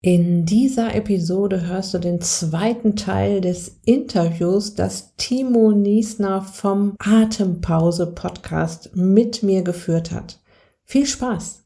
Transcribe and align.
In 0.00 0.44
dieser 0.44 0.94
Episode 0.94 1.66
hörst 1.66 1.92
du 1.92 1.98
den 1.98 2.20
zweiten 2.20 2.94
Teil 2.94 3.40
des 3.40 3.80
Interviews, 3.84 4.76
das 4.76 5.16
Timo 5.16 5.72
Niesner 5.72 6.42
vom 6.42 6.94
Atempause 7.00 8.06
Podcast 8.06 8.94
mit 8.94 9.42
mir 9.42 9.62
geführt 9.62 10.12
hat. 10.12 10.38
Viel 10.84 11.04
Spaß! 11.04 11.64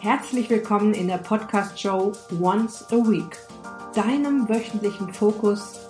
Herzlich 0.00 0.48
willkommen 0.48 0.94
in 0.94 1.08
der 1.08 1.18
Podcast-Show 1.18 2.12
Once 2.40 2.86
a 2.90 2.96
Week, 2.96 3.36
deinem 3.94 4.48
wöchentlichen 4.48 5.12
Fokus 5.12 5.80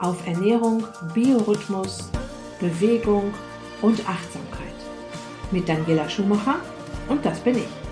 auf 0.00 0.26
Ernährung, 0.26 0.82
Biorhythmus, 1.14 2.10
Bewegung 2.58 3.32
und 3.80 4.00
Achtsamkeit. 4.08 4.74
Mit 5.52 5.68
Daniela 5.68 6.08
Schumacher 6.08 6.56
und 7.08 7.24
das 7.24 7.38
bin 7.38 7.58
ich. 7.58 7.83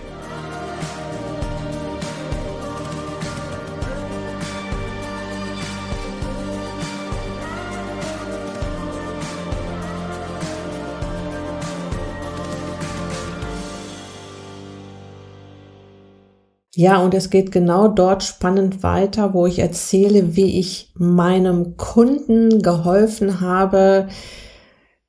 Ja, 16.75 16.99
und 16.99 17.13
es 17.13 17.29
geht 17.29 17.53
genau 17.53 17.89
dort 17.89 18.23
spannend 18.23 18.83
weiter, 18.83 19.35
wo 19.35 19.47
ich 19.47 19.59
erzähle, 19.59 20.37
wie 20.37 20.59
ich 20.59 20.93
meinem 20.95 21.77
Kunden 21.77 22.63
geholfen 22.63 23.41
habe, 23.41 24.09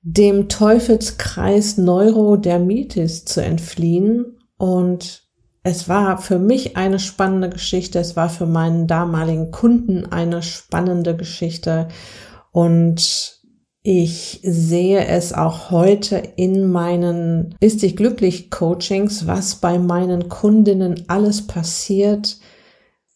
dem 0.02 0.50
Teufelskreis 0.50 1.78
Neurodermitis 1.78 3.24
zu 3.24 3.42
entfliehen. 3.42 4.38
Und 4.58 5.24
es 5.64 5.88
war 5.88 6.18
für 6.18 6.38
mich 6.38 6.76
eine 6.76 7.00
spannende 7.00 7.50
Geschichte. 7.50 8.00
Es 8.00 8.18
war 8.18 8.28
für 8.28 8.46
meinen 8.46 8.86
damaligen 8.86 9.52
Kunden 9.52 10.06
eine 10.06 10.44
spannende 10.44 11.16
Geschichte. 11.16 11.88
Und 12.52 13.42
ich 13.84 14.40
sehe 14.44 15.06
es 15.06 15.34
auch 15.34 15.70
heute 15.70 16.16
in 16.38 16.72
meinen 16.72 17.54
Ist 17.60 17.82
dich 17.82 17.98
glücklich 17.98 18.50
Coachings, 18.50 19.28
was 19.28 19.56
bei 19.56 19.78
meinen 19.78 20.30
Kundinnen 20.30 21.04
alles 21.08 21.46
passiert, 21.46 22.38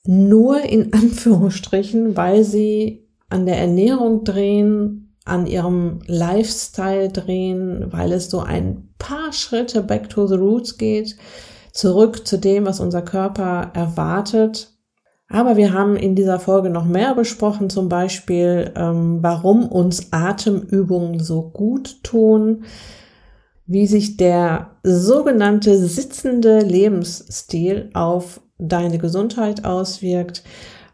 nur 0.05 0.61
in 0.61 0.91
Anführungsstrichen, 0.93 2.17
weil 2.17 2.43
sie 2.43 3.07
an 3.29 3.45
der 3.45 3.57
Ernährung 3.57 4.25
drehen, 4.25 5.15
an 5.23 5.47
ihrem 5.47 5.99
Lifestyle 6.07 7.09
drehen, 7.09 7.85
weil 7.91 8.11
es 8.11 8.29
so 8.29 8.39
ein 8.39 8.89
paar 8.97 9.31
Schritte 9.31 9.83
back 9.83 10.09
to 10.09 10.27
the 10.27 10.35
roots 10.35 10.77
geht, 10.77 11.15
zurück 11.71 12.27
zu 12.27 12.37
dem, 12.37 12.65
was 12.65 12.81
unser 12.81 13.01
Körper 13.01 13.71
erwartet 13.73 14.76
aber 15.29 15.57
wir 15.57 15.73
haben 15.73 15.97
in 15.97 16.15
dieser 16.15 16.39
Folge 16.39 16.69
noch 16.69 16.85
mehr 16.85 17.13
besprochen, 17.13 17.69
zum 17.69 17.89
Beispiel, 17.89 18.71
ähm, 18.75 19.19
warum 19.21 19.67
uns 19.67 20.13
Atemübungen 20.13 21.19
so 21.19 21.41
gut 21.41 22.03
tun, 22.03 22.63
wie 23.65 23.87
sich 23.87 24.15
der 24.15 24.71
sogenannte 24.83 25.77
sitzende 25.77 26.59
Lebensstil 26.59 27.89
auf 27.93 28.39
deine 28.57 28.97
Gesundheit 28.97 29.65
auswirkt, 29.65 30.43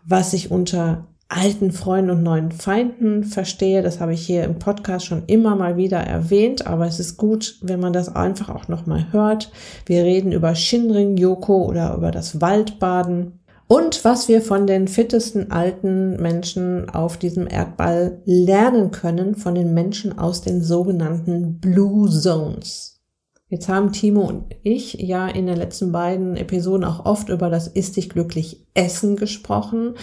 was 0.06 0.34
ich 0.34 0.50
unter 0.50 1.06
alten 1.30 1.72
Freunden 1.72 2.12
und 2.12 2.24
neuen 2.24 2.52
Feinden 2.52 3.24
verstehe. 3.24 3.82
Das 3.82 4.00
habe 4.00 4.14
ich 4.14 4.26
hier 4.26 4.44
im 4.44 4.60
Podcast 4.60 5.06
schon 5.06 5.24
immer 5.28 5.56
mal 5.56 5.78
wieder 5.78 6.00
erwähnt, 6.00 6.68
aber 6.68 6.86
es 6.86 7.00
ist 7.00 7.18
gut, 7.18 7.58
wenn 7.62 7.80
man 7.80 7.94
das 7.94 8.16
einfach 8.16 8.50
auch 8.50 8.68
nochmal 8.68 9.08
hört. 9.12 9.52
Wir 9.86 10.04
reden 10.04 10.32
über 10.32 10.56
Shinrin 10.56 11.18
Yoko 11.18 11.66
oder 11.66 11.96
über 11.96 12.12
das 12.12 12.42
Waldbaden 12.42 13.40
und 13.68 14.04
was 14.04 14.28
wir 14.28 14.42
von 14.42 14.68
den 14.68 14.88
fittesten 14.88 15.52
alten 15.52 16.22
Menschen 16.22 16.90
auf 16.90 17.18
diesem 17.18 17.48
Erdball 17.48 18.22
lernen 18.26 18.92
können, 18.92 19.36
von 19.36 19.56
den 19.56 19.74
Menschen 19.74 20.18
aus 20.18 20.42
den 20.42 20.62
sogenannten 20.62 21.60
Blue 21.60 22.10
Zones. 22.10 23.02
Jetzt 23.48 23.70
haben 23.70 23.92
Timo 23.92 24.22
und 24.22 24.56
ich 24.64 24.94
ja 24.94 25.28
in 25.28 25.46
den 25.46 25.58
letzten 25.58 25.92
beiden 25.92 26.36
Episoden 26.38 26.84
auch 26.84 27.06
oft 27.06 27.30
über 27.30 27.50
das 27.50 27.68
Ist 27.68 27.98
dich 27.98 28.10
glücklich 28.10 28.66
Essen 28.74 29.16
gesprochen. 29.16 29.94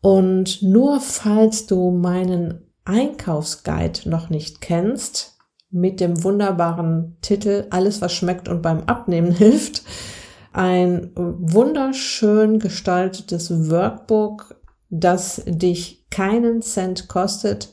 Und 0.00 0.62
nur 0.62 1.00
falls 1.00 1.66
du 1.66 1.90
meinen 1.90 2.70
Einkaufsguide 2.84 4.08
noch 4.08 4.30
nicht 4.30 4.60
kennst, 4.60 5.38
mit 5.70 5.98
dem 5.98 6.22
wunderbaren 6.22 7.16
Titel 7.20 7.66
Alles, 7.70 8.00
was 8.00 8.12
schmeckt 8.12 8.48
und 8.48 8.62
beim 8.62 8.84
Abnehmen 8.84 9.32
hilft, 9.36 9.82
ein 10.54 11.10
wunderschön 11.16 12.58
gestaltetes 12.60 13.70
Workbook, 13.70 14.54
das 14.88 15.42
dich 15.46 16.06
keinen 16.10 16.62
Cent 16.62 17.08
kostet 17.08 17.72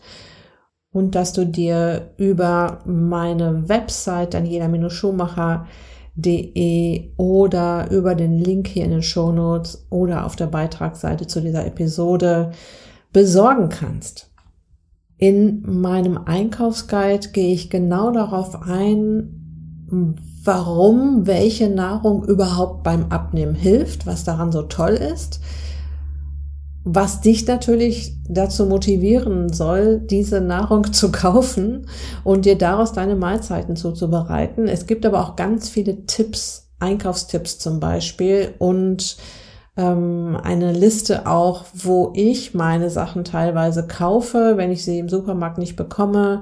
und 0.92 1.14
dass 1.14 1.34
du 1.34 1.46
dir 1.46 2.16
über 2.18 2.80
meine 2.86 3.70
Website 3.70 4.34
daniela-schumacher.de 4.34 7.14
oder 7.18 7.92
über 7.92 8.16
den 8.16 8.40
Link 8.40 8.68
hier 8.68 8.86
in 8.86 8.92
den 8.92 9.04
Show 9.04 9.32
Notes 9.32 9.86
oder 9.92 10.26
auf 10.26 10.36
der 10.36 10.48
Beitragsseite 10.48 11.28
zu 11.28 11.40
dieser 11.40 11.68
Episode 11.68 12.52
besorgen 13.14 13.70
kannst. 13.70 14.32
In 15.18 15.62
meinem 15.62 16.18
Einkaufsguide 16.18 17.30
gehe 17.30 17.54
ich 17.54 17.70
genau 17.70 18.10
darauf 18.10 18.64
ein, 18.64 20.26
warum 20.44 21.28
welche 21.28 21.70
Nahrung 21.70 22.24
überhaupt 22.26 22.84
beim 22.84 23.08
Abnehmen 23.10 23.56
hilft, 23.56 24.08
was 24.08 24.24
daran 24.24 24.52
so 24.52 24.64
toll 24.64 24.94
ist, 24.94 25.40
was 26.84 27.22
dich 27.22 27.46
natürlich 27.46 28.16
dazu 28.28 28.66
motivieren 28.66 29.54
soll, 29.54 30.00
diese 30.00 30.42
Nahrung 30.42 30.92
zu 30.94 31.12
kaufen 31.12 31.88
und 32.24 32.46
dir 32.46 32.58
daraus 32.58 32.94
deine 32.94 33.16
Mahlzeiten 33.16 33.76
zuzubereiten. 33.76 34.68
Es 34.68 34.88
gibt 34.88 35.06
aber 35.06 35.22
auch 35.22 35.36
ganz 35.36 35.70
viele 35.70 36.06
Tipps, 36.06 36.70
Einkaufstipps 36.80 37.60
zum 37.60 37.80
Beispiel 37.80 38.56
und 38.58 39.18
ähm, 39.78 40.38
eine 40.42 40.74
Liste 40.74 41.28
auch, 41.28 41.66
wo 41.76 42.12
ich 42.16 42.56
meine 42.56 42.90
Sachen 42.90 43.24
teilweise 43.24 43.86
kaufe, 43.86 44.58
wenn 44.58 44.72
ich 44.72 44.84
sie 44.84 44.98
im 44.98 45.08
Supermarkt 45.08 45.60
nicht 45.60 45.76
bekomme 45.76 46.42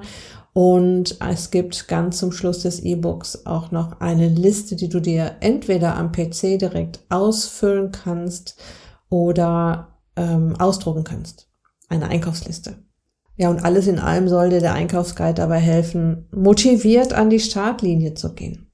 und 0.52 1.16
es 1.20 1.50
gibt 1.50 1.86
ganz 1.86 2.18
zum 2.18 2.32
Schluss 2.32 2.60
des 2.60 2.80
E-Books 2.80 3.46
auch 3.46 3.70
noch 3.70 4.00
eine 4.00 4.28
Liste, 4.28 4.74
die 4.74 4.88
du 4.88 5.00
dir 5.00 5.36
entweder 5.40 5.96
am 5.96 6.10
PC 6.10 6.58
direkt 6.58 7.00
ausfüllen 7.08 7.92
kannst 7.92 8.56
oder 9.08 9.98
ähm, 10.16 10.56
ausdrucken 10.58 11.04
kannst. 11.04 11.48
Eine 11.88 12.08
Einkaufsliste. 12.08 12.78
Ja, 13.36 13.48
und 13.48 13.64
alles 13.64 13.86
in 13.86 13.98
allem 13.98 14.28
soll 14.28 14.50
dir 14.50 14.60
der 14.60 14.74
Einkaufsguide 14.74 15.34
dabei 15.34 15.58
helfen, 15.58 16.28
motiviert 16.30 17.12
an 17.12 17.30
die 17.30 17.40
Startlinie 17.40 18.14
zu 18.14 18.34
gehen. 18.34 18.69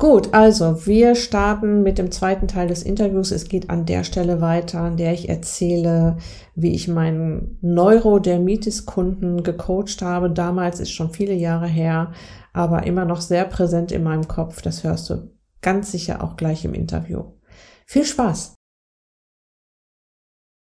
Gut, 0.00 0.32
also 0.32 0.86
wir 0.86 1.14
starten 1.14 1.82
mit 1.82 1.98
dem 1.98 2.10
zweiten 2.10 2.48
Teil 2.48 2.68
des 2.68 2.82
Interviews. 2.82 3.32
Es 3.32 3.50
geht 3.50 3.68
an 3.68 3.84
der 3.84 4.02
Stelle 4.02 4.40
weiter, 4.40 4.80
an 4.80 4.96
der 4.96 5.12
ich 5.12 5.28
erzähle, 5.28 6.16
wie 6.54 6.74
ich 6.74 6.88
meinen 6.88 7.58
Neurodermitis-Kunden 7.60 9.42
gecoacht 9.42 10.00
habe. 10.00 10.30
Damals 10.30 10.80
ist 10.80 10.90
schon 10.90 11.10
viele 11.10 11.34
Jahre 11.34 11.66
her, 11.66 12.14
aber 12.54 12.86
immer 12.86 13.04
noch 13.04 13.20
sehr 13.20 13.44
präsent 13.44 13.92
in 13.92 14.02
meinem 14.02 14.26
Kopf. 14.26 14.62
Das 14.62 14.84
hörst 14.84 15.10
du 15.10 15.36
ganz 15.60 15.92
sicher 15.92 16.24
auch 16.24 16.38
gleich 16.38 16.64
im 16.64 16.72
Interview. 16.72 17.34
Viel 17.84 18.06
Spaß! 18.06 18.54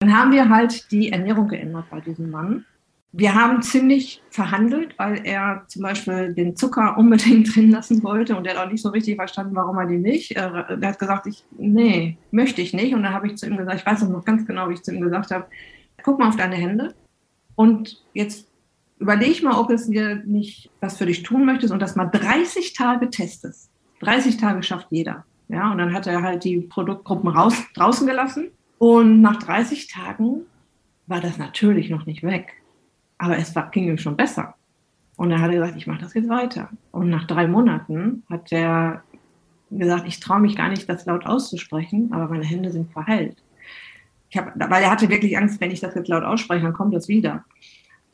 Dann 0.01 0.17
haben 0.17 0.33
wir 0.33 0.49
halt 0.49 0.91
die 0.91 1.13
Ernährung 1.13 1.49
geändert 1.49 1.85
bei 1.91 2.01
diesem 2.01 2.31
Mann 2.31 2.65
wir 3.13 3.35
haben 3.35 3.63
ziemlich 3.63 4.23
verhandelt, 4.31 4.95
weil 4.99 5.23
er 5.25 5.65
zum 5.69 5.83
Beispiel 5.83 6.35
den 6.35 6.57
Zucker 6.57 6.97
unbedingt 6.99 7.55
drin 7.55 7.71
lassen 7.71 8.03
wollte 8.03 8.37
und 8.37 8.47
er 8.47 8.57
hat 8.57 8.67
auch 8.67 8.71
nicht 8.71 8.83
so 8.83 8.91
richtig 8.91 9.17
verstanden, 9.17 9.57
warum 9.57 9.79
er 9.79 9.87
die 9.87 9.99
nicht. 9.99 10.33
Er, 10.33 10.69
er 10.81 10.89
hat 10.89 10.99
gesagt, 10.99 11.27
ich, 11.27 11.45
nee, 11.57 12.19
möchte 12.31 12.61
ich 12.61 12.75
nicht. 12.75 12.95
Und 12.95 13.03
dann 13.03 13.15
habe 13.15 13.27
ich 13.27 13.37
zu 13.37 13.47
ihm 13.47 13.57
gesagt, 13.57 13.81
ich 13.81 13.87
weiß 13.87 14.03
noch 14.09 14.25
ganz 14.25 14.47
genau, 14.47 14.69
wie 14.69 14.75
ich 14.75 14.83
zu 14.83 14.93
ihm 14.93 15.01
gesagt 15.01 15.31
habe, 15.31 15.47
guck 16.03 16.19
mal 16.19 16.29
auf 16.29 16.37
deine 16.37 16.57
Hände 16.57 16.95
und 17.55 18.03
jetzt 18.13 18.47
überleg 18.99 19.43
mal, 19.43 19.59
ob 19.59 19.71
es 19.71 19.89
dir 19.89 20.17
nicht 20.25 20.71
was 20.81 20.99
für 20.99 21.07
dich 21.07 21.23
tun 21.23 21.45
möchtest 21.45 21.73
und 21.73 21.81
das 21.81 21.97
mal 21.97 22.07
30 22.07 22.75
Tage 22.75 23.11
testest. 23.11 23.71
30 24.01 24.37
Tage 24.37 24.63
schafft 24.63 24.89
jeder. 24.91 25.25
Ja, 25.49 25.73
und 25.73 25.79
dann 25.79 25.95
hat 25.95 26.07
er 26.07 26.23
halt 26.23 26.45
die 26.45 26.61
Produktgruppen 26.61 27.31
raus, 27.31 27.55
draußen 27.75 28.07
gelassen 28.07 28.51
und 28.79 29.23
nach 29.23 29.37
30 29.37 29.89
Tagen 29.89 30.43
war 31.07 31.21
das 31.21 31.39
natürlich 31.39 31.89
noch 31.89 32.05
nicht 32.05 32.23
weg. 32.23 32.58
Aber 33.19 33.37
es 33.37 33.55
war, 33.55 33.71
ging 33.71 33.89
ihm 33.89 33.99
schon 33.99 34.17
besser. 34.17 34.55
Und 35.17 35.33
er 35.33 35.41
hat 35.41 35.51
gesagt, 35.51 35.77
ich 35.77 35.87
mache 35.87 36.01
das 36.01 36.15
jetzt 36.15 36.29
weiter. 36.29 36.71
Und 36.93 37.11
nach 37.11 37.27
drei 37.27 37.49
Monaten 37.49 38.23
hat 38.31 38.53
er 38.53 39.03
gesagt, 39.71 40.07
ich 40.07 40.21
traue 40.21 40.41
mich 40.41 40.57
gar 40.57 40.69
nicht, 40.69 40.89
das 40.89 41.07
laut 41.07 41.27
auszusprechen, 41.27 42.13
aber 42.13 42.29
meine 42.29 42.45
Hände 42.45 42.71
sind 42.71 42.93
verheilt. 42.93 43.37
Ich 44.31 44.37
hab, 44.37 44.59
weil 44.59 44.83
er 44.83 44.91
hatte 44.91 45.09
wirklich 45.09 45.37
Angst, 45.37 45.61
wenn 45.61 45.71
ich 45.71 45.81
das 45.81 45.95
jetzt 45.95 46.09
laut 46.09 46.23
ausspreche, 46.23 46.63
dann 46.63 46.73
kommt 46.73 46.95
das 46.95 47.09
wieder. 47.09 47.45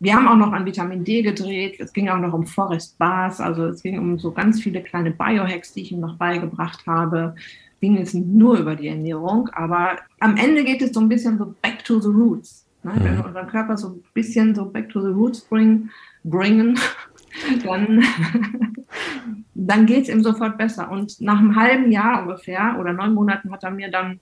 Wir 0.00 0.14
haben 0.14 0.28
auch 0.28 0.36
noch 0.36 0.52
an 0.52 0.66
Vitamin 0.66 1.04
D 1.04 1.22
gedreht. 1.22 1.76
Es 1.78 1.92
ging 1.92 2.08
auch 2.08 2.18
noch 2.18 2.32
um 2.32 2.46
Forest 2.46 2.98
Bars. 2.98 3.40
Also 3.40 3.66
es 3.66 3.82
ging 3.82 3.98
um 3.98 4.18
so 4.18 4.32
ganz 4.32 4.60
viele 4.62 4.82
kleine 4.82 5.10
Biohacks, 5.10 5.72
die 5.72 5.82
ich 5.82 5.92
ihm 5.92 6.00
noch 6.00 6.16
beigebracht 6.16 6.86
habe. 6.86 7.34
ging 7.80 7.96
es 7.98 8.14
nur 8.14 8.58
über 8.58 8.76
die 8.76 8.88
Ernährung, 8.88 9.48
aber 9.50 9.98
am 10.20 10.36
Ende 10.36 10.64
geht 10.64 10.82
es 10.82 10.92
so 10.92 11.00
ein 11.00 11.08
bisschen 11.08 11.38
so 11.38 11.54
back 11.62 11.84
to 11.84 12.00
the 12.00 12.08
roots. 12.08 12.63
Ne? 12.84 12.92
Mhm. 12.92 13.04
Wenn 13.04 13.16
wir 13.16 13.24
unseren 13.26 13.46
Körper 13.48 13.76
so 13.76 13.88
ein 13.88 14.04
bisschen 14.14 14.54
so 14.54 14.66
back 14.66 14.88
to 14.90 15.00
the 15.00 15.12
roots 15.12 15.40
bringen, 15.40 15.90
bringen 16.22 16.78
dann, 17.64 18.04
dann 19.54 19.86
geht 19.86 20.04
es 20.04 20.08
ihm 20.08 20.22
sofort 20.22 20.58
besser. 20.58 20.90
Und 20.90 21.20
nach 21.20 21.38
einem 21.38 21.56
halben 21.56 21.90
Jahr 21.90 22.22
ungefähr 22.22 22.76
oder 22.78 22.92
neun 22.92 23.14
Monaten 23.14 23.50
hat 23.50 23.64
er 23.64 23.70
mir 23.70 23.90
dann 23.90 24.20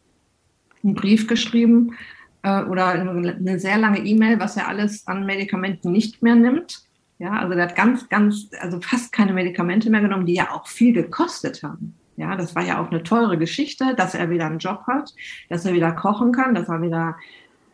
einen 0.82 0.94
Brief 0.94 1.26
geschrieben 1.26 1.94
äh, 2.42 2.62
oder 2.64 2.88
eine 2.88 3.58
sehr 3.58 3.78
lange 3.78 4.00
E-Mail, 4.00 4.40
was 4.40 4.56
er 4.56 4.68
alles 4.68 5.06
an 5.06 5.26
Medikamenten 5.26 5.92
nicht 5.92 6.22
mehr 6.22 6.34
nimmt. 6.34 6.82
Ja, 7.18 7.38
also 7.38 7.54
der 7.54 7.64
hat 7.64 7.76
ganz, 7.76 8.08
ganz, 8.08 8.50
also 8.60 8.80
fast 8.80 9.12
keine 9.12 9.32
Medikamente 9.32 9.90
mehr 9.90 10.00
genommen, 10.00 10.26
die 10.26 10.34
ja 10.34 10.50
auch 10.50 10.66
viel 10.66 10.92
gekostet 10.92 11.62
haben. 11.62 11.94
Ja, 12.16 12.36
das 12.36 12.54
war 12.54 12.64
ja 12.64 12.80
auch 12.80 12.90
eine 12.90 13.02
teure 13.02 13.38
Geschichte, 13.38 13.94
dass 13.96 14.14
er 14.14 14.28
wieder 14.28 14.46
einen 14.46 14.58
Job 14.58 14.82
hat, 14.86 15.14
dass 15.48 15.64
er 15.64 15.72
wieder 15.72 15.92
kochen 15.92 16.32
kann, 16.32 16.54
dass 16.54 16.68
er 16.68 16.82
wieder 16.82 17.16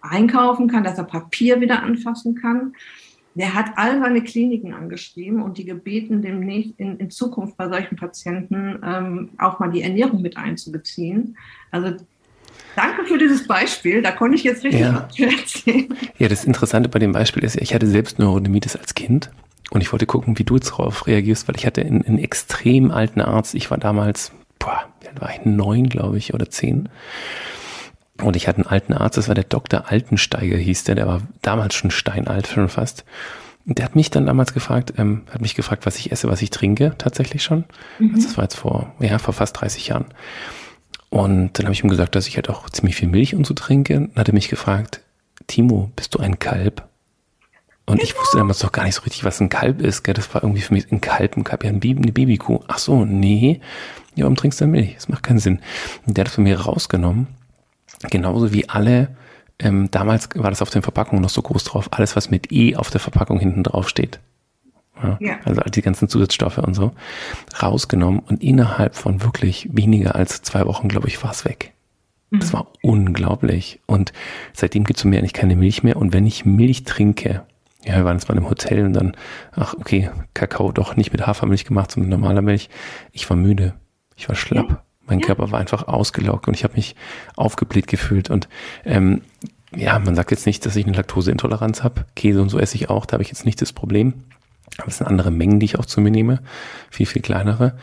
einkaufen 0.00 0.68
kann, 0.68 0.84
dass 0.84 0.98
er 0.98 1.04
Papier 1.04 1.60
wieder 1.60 1.82
anfassen 1.82 2.34
kann. 2.34 2.74
Der 3.34 3.54
hat 3.54 3.66
all 3.76 4.00
seine 4.00 4.22
Kliniken 4.22 4.74
angeschrieben 4.74 5.42
und 5.42 5.58
die 5.58 5.64
gebeten, 5.64 6.22
demnächst 6.22 6.72
in, 6.78 6.96
in 6.98 7.10
Zukunft 7.10 7.56
bei 7.56 7.68
solchen 7.68 7.96
Patienten 7.96 8.80
ähm, 8.84 9.30
auch 9.38 9.60
mal 9.60 9.70
die 9.70 9.82
Ernährung 9.82 10.22
mit 10.22 10.36
einzubeziehen. 10.36 11.36
Also 11.70 11.96
Danke 12.74 13.06
für 13.06 13.18
dieses 13.18 13.46
Beispiel. 13.46 14.02
Da 14.02 14.12
konnte 14.12 14.36
ich 14.36 14.44
jetzt 14.44 14.62
richtig 14.62 14.82
ja. 14.82 15.08
erzählen. 15.18 15.88
Ja, 16.18 16.28
das 16.28 16.44
Interessante 16.44 16.88
bei 16.88 16.98
dem 16.98 17.12
Beispiel 17.12 17.42
ist, 17.42 17.56
ich 17.56 17.74
hatte 17.74 17.86
selbst 17.86 18.18
Neurodermitis 18.18 18.76
als 18.76 18.94
Kind 18.94 19.30
und 19.70 19.80
ich 19.80 19.92
wollte 19.92 20.06
gucken, 20.06 20.38
wie 20.38 20.44
du 20.44 20.54
jetzt 20.56 20.70
darauf 20.70 21.06
reagierst, 21.06 21.48
weil 21.48 21.56
ich 21.56 21.66
hatte 21.66 21.82
einen, 21.82 22.04
einen 22.04 22.18
extrem 22.18 22.90
alten 22.90 23.20
Arzt. 23.20 23.54
Ich 23.54 23.70
war 23.70 23.78
damals, 23.78 24.32
boah, 24.58 24.84
war 25.18 25.30
ich, 25.30 25.44
neun, 25.44 25.88
glaube 25.88 26.18
ich, 26.18 26.34
oder 26.34 26.50
zehn. 26.50 26.88
Und 28.23 28.35
ich 28.35 28.49
hatte 28.49 28.59
einen 28.59 28.67
alten 28.67 28.93
Arzt, 28.93 29.17
das 29.17 29.29
war 29.29 29.35
der 29.35 29.44
Dr. 29.44 29.91
Altensteiger, 29.91 30.56
hieß 30.56 30.85
der, 30.85 30.97
der 30.97 31.06
war 31.06 31.23
damals 31.43 31.75
schon 31.75 31.91
steinalt, 31.91 32.49
schon 32.49 32.69
fast. 32.69 33.05
Und 33.67 33.79
der 33.79 33.85
hat 33.85 33.94
mich 33.94 34.11
dann 34.11 34.26
damals 34.26 34.55
gefragt, 34.55 34.94
ähm, 34.97 35.23
hat 35.31 35.41
mich 35.41 35.55
gefragt, 35.55 35.87
was 35.87 35.99
ich 35.99 36.11
esse, 36.11 36.29
was 36.29 36.43
ich 36.43 36.50
trinke, 36.50 36.94
tatsächlich 36.99 37.43
schon. 37.43 37.65
Mhm. 37.99 38.15
Also 38.15 38.26
das 38.26 38.37
war 38.37 38.44
jetzt 38.44 38.56
vor, 38.56 38.93
ja, 38.99 39.19
vor 39.19 39.35
fast 39.35 39.61
30 39.61 39.88
Jahren. 39.88 40.06
Und 41.11 41.59
dann 41.59 41.67
habe 41.67 41.75
ich 41.75 41.85
ihm 41.85 41.91
gesagt, 41.91 42.15
dass 42.15 42.26
ich 42.26 42.37
halt 42.37 42.50
auch 42.50 42.69
ziemlich 42.70 42.97
viel 42.97 43.09
Milch 43.09 43.35
und 43.35 43.47
so 43.47 43.55
trinke. 43.55 43.94
Dann 43.94 44.12
hat 44.17 44.29
er 44.29 44.35
mich 44.35 44.49
gefragt, 44.49 45.00
Timo, 45.47 45.91
bist 45.97 46.15
du 46.15 46.19
ein 46.19 46.38
Kalb? 46.38 46.87
Und 47.87 48.03
ich 48.03 48.19
wusste 48.19 48.37
damals 48.37 48.59
doch 48.59 48.73
gar 48.73 48.85
nicht 48.85 48.97
so 48.97 49.03
richtig, 49.03 49.25
was 49.25 49.41
ein 49.41 49.49
Kalb 49.49 49.81
ist. 49.81 50.03
Gell? 50.03 50.12
Das 50.12 50.35
war 50.35 50.43
irgendwie 50.43 50.61
für 50.61 50.75
mich 50.75 50.91
ein 50.91 51.00
Kalb, 51.00 51.37
ein 51.37 51.44
Kalb, 51.44 51.65
ja, 51.65 51.70
eine 51.70 51.79
Babykuh. 51.79 52.61
Ach 52.69 52.79
so, 52.79 53.05
nee. 53.05 53.61
Ja, 54.15 54.25
warum 54.25 54.37
trinkst 54.37 54.61
du 54.61 54.65
denn 54.65 54.73
Milch? 54.73 54.94
Das 54.94 55.09
macht 55.09 55.23
keinen 55.23 55.38
Sinn. 55.38 55.61
Und 56.05 56.17
der 56.17 56.23
hat 56.23 56.29
es 56.29 56.35
von 56.35 56.44
mir 56.44 56.61
rausgenommen 56.61 57.38
Genauso 58.10 58.52
wie 58.52 58.68
alle, 58.68 59.08
ähm, 59.58 59.90
damals 59.90 60.28
war 60.34 60.50
das 60.50 60.62
auf 60.62 60.70
den 60.70 60.82
Verpackungen 60.82 61.22
noch 61.22 61.30
so 61.30 61.42
groß 61.42 61.64
drauf, 61.64 61.88
alles, 61.92 62.16
was 62.16 62.30
mit 62.30 62.52
E 62.52 62.76
auf 62.76 62.90
der 62.90 63.00
Verpackung 63.00 63.38
hinten 63.38 63.62
drauf 63.62 63.88
steht. 63.88 64.20
Ja, 65.02 65.16
ja. 65.20 65.38
Also 65.44 65.60
die 65.62 65.82
ganzen 65.82 66.08
Zusatzstoffe 66.08 66.58
und 66.58 66.74
so 66.74 66.92
rausgenommen 67.62 68.20
und 68.20 68.42
innerhalb 68.42 68.96
von 68.96 69.22
wirklich 69.22 69.68
weniger 69.72 70.14
als 70.14 70.42
zwei 70.42 70.64
Wochen, 70.66 70.88
glaube 70.88 71.08
ich, 71.08 71.22
war 71.22 71.30
es 71.30 71.44
weg. 71.44 71.72
Mhm. 72.30 72.40
Das 72.40 72.52
war 72.52 72.68
unglaublich. 72.82 73.80
Und 73.86 74.12
seitdem 74.52 74.84
gibt 74.84 74.98
es 74.98 75.04
mir 75.04 75.18
eigentlich 75.18 75.32
keine 75.32 75.56
Milch 75.56 75.82
mehr. 75.82 75.96
Und 75.96 76.12
wenn 76.12 76.26
ich 76.26 76.44
Milch 76.44 76.84
trinke, 76.84 77.42
ja, 77.84 77.96
wir 77.96 78.04
waren 78.04 78.16
jetzt 78.16 78.28
mal 78.28 78.36
im 78.36 78.50
Hotel 78.50 78.84
und 78.84 78.92
dann, 78.92 79.16
ach, 79.52 79.74
okay, 79.78 80.10
Kakao 80.34 80.72
doch 80.72 80.96
nicht 80.96 81.12
mit 81.12 81.26
Hafermilch 81.26 81.64
gemacht, 81.64 81.92
sondern 81.92 82.10
mit 82.10 82.18
normaler 82.18 82.42
Milch. 82.42 82.68
Ich 83.12 83.28
war 83.30 83.36
müde. 83.36 83.74
Ich 84.16 84.28
war 84.28 84.34
schlapp. 84.34 84.68
Ja. 84.68 84.82
Mein 85.08 85.20
ja. 85.20 85.26
Körper 85.26 85.50
war 85.50 85.58
einfach 85.58 85.88
ausgelaugt 85.88 86.49
und 86.49 86.55
ich 86.55 86.64
habe 86.64 86.75
mich 86.75 86.94
aufgebläht 87.37 87.87
gefühlt. 87.87 88.31
Und 88.31 88.49
ähm, 88.84 89.22
ja, 89.75 89.99
man 89.99 90.14
sagt 90.14 90.31
jetzt 90.31 90.46
nicht, 90.46 90.64
dass 90.64 90.76
ich 90.76 90.87
eine 90.87 90.96
Laktoseintoleranz 90.96 91.82
habe. 91.82 92.05
Käse 92.14 92.40
und 92.40 92.49
so 92.49 92.58
esse 92.58 92.76
ich 92.76 92.90
auch, 92.90 93.06
da 93.06 93.14
habe 93.14 93.22
ich 93.22 93.28
jetzt 93.28 93.44
nicht 93.44 93.60
das 93.60 93.72
Problem. 93.72 94.14
Aber 94.78 94.88
es 94.88 94.99
sind 94.99 95.06
andere 95.06 95.31
Mengen, 95.31 95.60
die 95.60 95.66
ich 95.66 95.78
auch 95.78 95.87
zu 95.87 96.00
mir 96.00 96.10
nehme. 96.10 96.40
Viel, 96.90 97.06
viel 97.06 97.22
kleinere. 97.22 97.75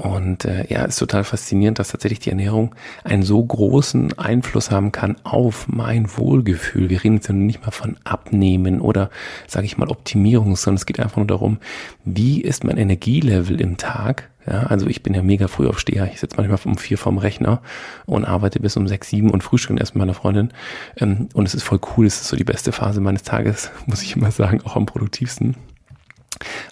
Und 0.00 0.46
äh, 0.46 0.64
ja, 0.72 0.84
ist 0.86 0.98
total 0.98 1.24
faszinierend, 1.24 1.78
dass 1.78 1.90
tatsächlich 1.90 2.20
die 2.20 2.30
Ernährung 2.30 2.74
einen 3.04 3.22
so 3.22 3.44
großen 3.44 4.18
Einfluss 4.18 4.70
haben 4.70 4.92
kann 4.92 5.16
auf 5.24 5.68
mein 5.68 6.16
Wohlgefühl. 6.16 6.88
Wir 6.88 7.04
reden 7.04 7.16
jetzt 7.16 7.28
ja 7.28 7.34
nicht 7.34 7.62
mal 7.62 7.70
von 7.70 7.98
Abnehmen 8.04 8.80
oder, 8.80 9.10
sage 9.46 9.66
ich 9.66 9.76
mal, 9.76 9.90
Optimierung, 9.90 10.56
sondern 10.56 10.76
es 10.76 10.86
geht 10.86 11.00
einfach 11.00 11.18
nur 11.18 11.26
darum, 11.26 11.58
wie 12.06 12.40
ist 12.40 12.64
mein 12.64 12.78
Energielevel 12.78 13.60
im 13.60 13.76
Tag? 13.76 14.30
Ja, 14.50 14.64
also 14.64 14.88
ich 14.88 15.04
bin 15.04 15.14
ja 15.14 15.22
mega 15.22 15.46
früh 15.46 15.68
aufsteher. 15.68 16.10
Ich 16.12 16.18
sitze 16.18 16.36
manchmal 16.36 16.58
um 16.64 16.76
vier 16.76 16.98
vorm 16.98 17.18
Rechner 17.18 17.62
und 18.04 18.24
arbeite 18.24 18.58
bis 18.58 18.76
um 18.76 18.88
sechs, 18.88 19.08
sieben 19.08 19.30
und 19.30 19.44
frühstücke 19.44 19.78
erst 19.78 19.94
mit 19.94 20.00
meiner 20.00 20.14
Freundin. 20.14 20.52
Ähm, 20.96 21.28
und 21.34 21.46
es 21.46 21.54
ist 21.54 21.62
voll 21.62 21.78
cool. 21.96 22.06
Es 22.06 22.20
ist 22.20 22.28
so 22.28 22.36
die 22.36 22.44
beste 22.44 22.72
Phase 22.72 23.00
meines 23.00 23.22
Tages, 23.22 23.70
muss 23.86 24.02
ich 24.02 24.16
immer 24.16 24.32
sagen, 24.32 24.60
auch 24.64 24.74
am 24.74 24.86
produktivsten. 24.86 25.54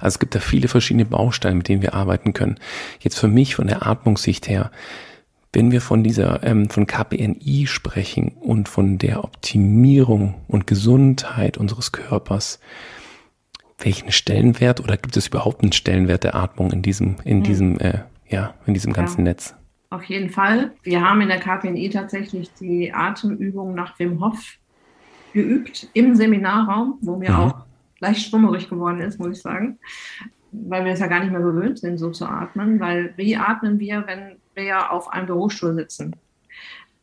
Also 0.01 0.15
es 0.15 0.19
gibt 0.19 0.35
da 0.35 0.41
viele 0.41 0.67
verschiedene 0.67 1.05
Bausteine, 1.05 1.55
mit 1.55 1.69
denen 1.69 1.83
wir 1.83 1.95
arbeiten 1.95 2.33
können. 2.33 2.57
Jetzt 2.99 3.19
für 3.19 3.29
mich 3.29 3.55
von 3.55 3.69
der 3.69 3.87
Atmungssicht 3.87 4.49
her, 4.49 4.73
wenn 5.53 5.71
wir 5.71 5.81
von 5.81 6.03
dieser, 6.03 6.43
ähm, 6.43 6.71
von 6.71 6.87
KPNI 6.87 7.67
sprechen 7.69 8.33
und 8.41 8.69
von 8.69 8.99
der 8.99 9.23
Optimierung 9.23 10.35
und 10.49 10.67
Gesundheit 10.67 11.59
unseres 11.59 11.93
Körpers, 11.93 12.59
welchen 13.79 14.13
Stellenwert 14.13 14.81
oder 14.81 14.97
gibt 14.97 15.17
es 15.17 15.29
überhaupt 15.29 15.63
einen 15.63 15.73
Stellenwert 15.73 16.25
der 16.25 16.35
Atmung 16.35 16.73
in 16.73 16.83
diesem, 16.83 17.17
in 17.25 17.39
mhm. 17.39 17.43
diesem, 17.45 17.79
äh, 17.79 18.01
ja, 18.29 18.55
in 18.67 18.75
diesem 18.75 18.93
ganzen 18.93 19.21
ja, 19.21 19.33
Netz? 19.33 19.55
Auf 19.91 20.05
jeden 20.05 20.31
Fall. 20.31 20.73
Wir 20.83 21.01
haben 21.01 21.21
in 21.21 21.29
der 21.29 21.39
KPNI 21.39 21.89
tatsächlich 21.91 22.53
die 22.55 22.93
Atemübung 22.93 23.75
nach 23.75 23.99
Wim 23.99 24.21
Hof 24.21 24.59
geübt 25.33 25.89
im 25.95 26.15
Seminarraum, 26.15 26.99
wo 27.01 27.17
mir 27.17 27.31
mhm. 27.31 27.37
auch 27.37 27.65
leicht 28.01 28.29
schwummerig 28.29 28.69
geworden 28.69 29.01
ist, 29.01 29.19
muss 29.19 29.37
ich 29.37 29.43
sagen, 29.43 29.79
weil 30.53 30.85
wir 30.85 30.93
es 30.93 31.01
ja 31.01 31.07
gar 31.07 31.21
nicht 31.21 31.33
mehr 31.33 31.41
gewöhnt 31.41 31.79
sind, 31.79 31.99
so 31.99 32.11
zu 32.11 32.27
atmen, 32.27 32.81
weil 32.81 33.13
wie 33.17 33.37
atmen 33.37 33.79
wir, 33.79 34.05
wenn 34.07 34.37
wir 34.55 34.91
auf 34.93 35.13
einem 35.13 35.27
Bürostuhl 35.27 35.75
sitzen? 35.75 36.17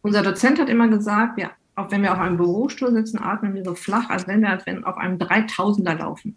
Unser 0.01 0.21
Dozent 0.21 0.59
hat 0.59 0.69
immer 0.69 0.87
gesagt, 0.87 1.37
wir, 1.37 1.51
auch 1.75 1.91
wenn 1.91 2.01
wir 2.01 2.13
auf 2.13 2.19
einem 2.19 2.37
Bürostuhl 2.37 2.91
sitzen, 2.91 3.19
atmen 3.21 3.53
wir 3.55 3.63
so 3.63 3.75
flach, 3.75 4.09
als 4.09 4.27
wenn 4.27 4.41
wir 4.41 4.49
als 4.49 4.65
wenn 4.65 4.83
auf 4.83 4.97
einem 4.97 5.17
3000er 5.17 5.95
laufen. 5.95 6.35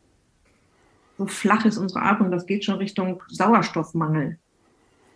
So 1.19 1.27
flach 1.27 1.65
ist 1.65 1.79
unsere 1.79 2.03
Atmung, 2.03 2.31
das 2.31 2.47
geht 2.47 2.65
schon 2.65 2.77
Richtung 2.77 3.23
Sauerstoffmangel. 3.29 4.39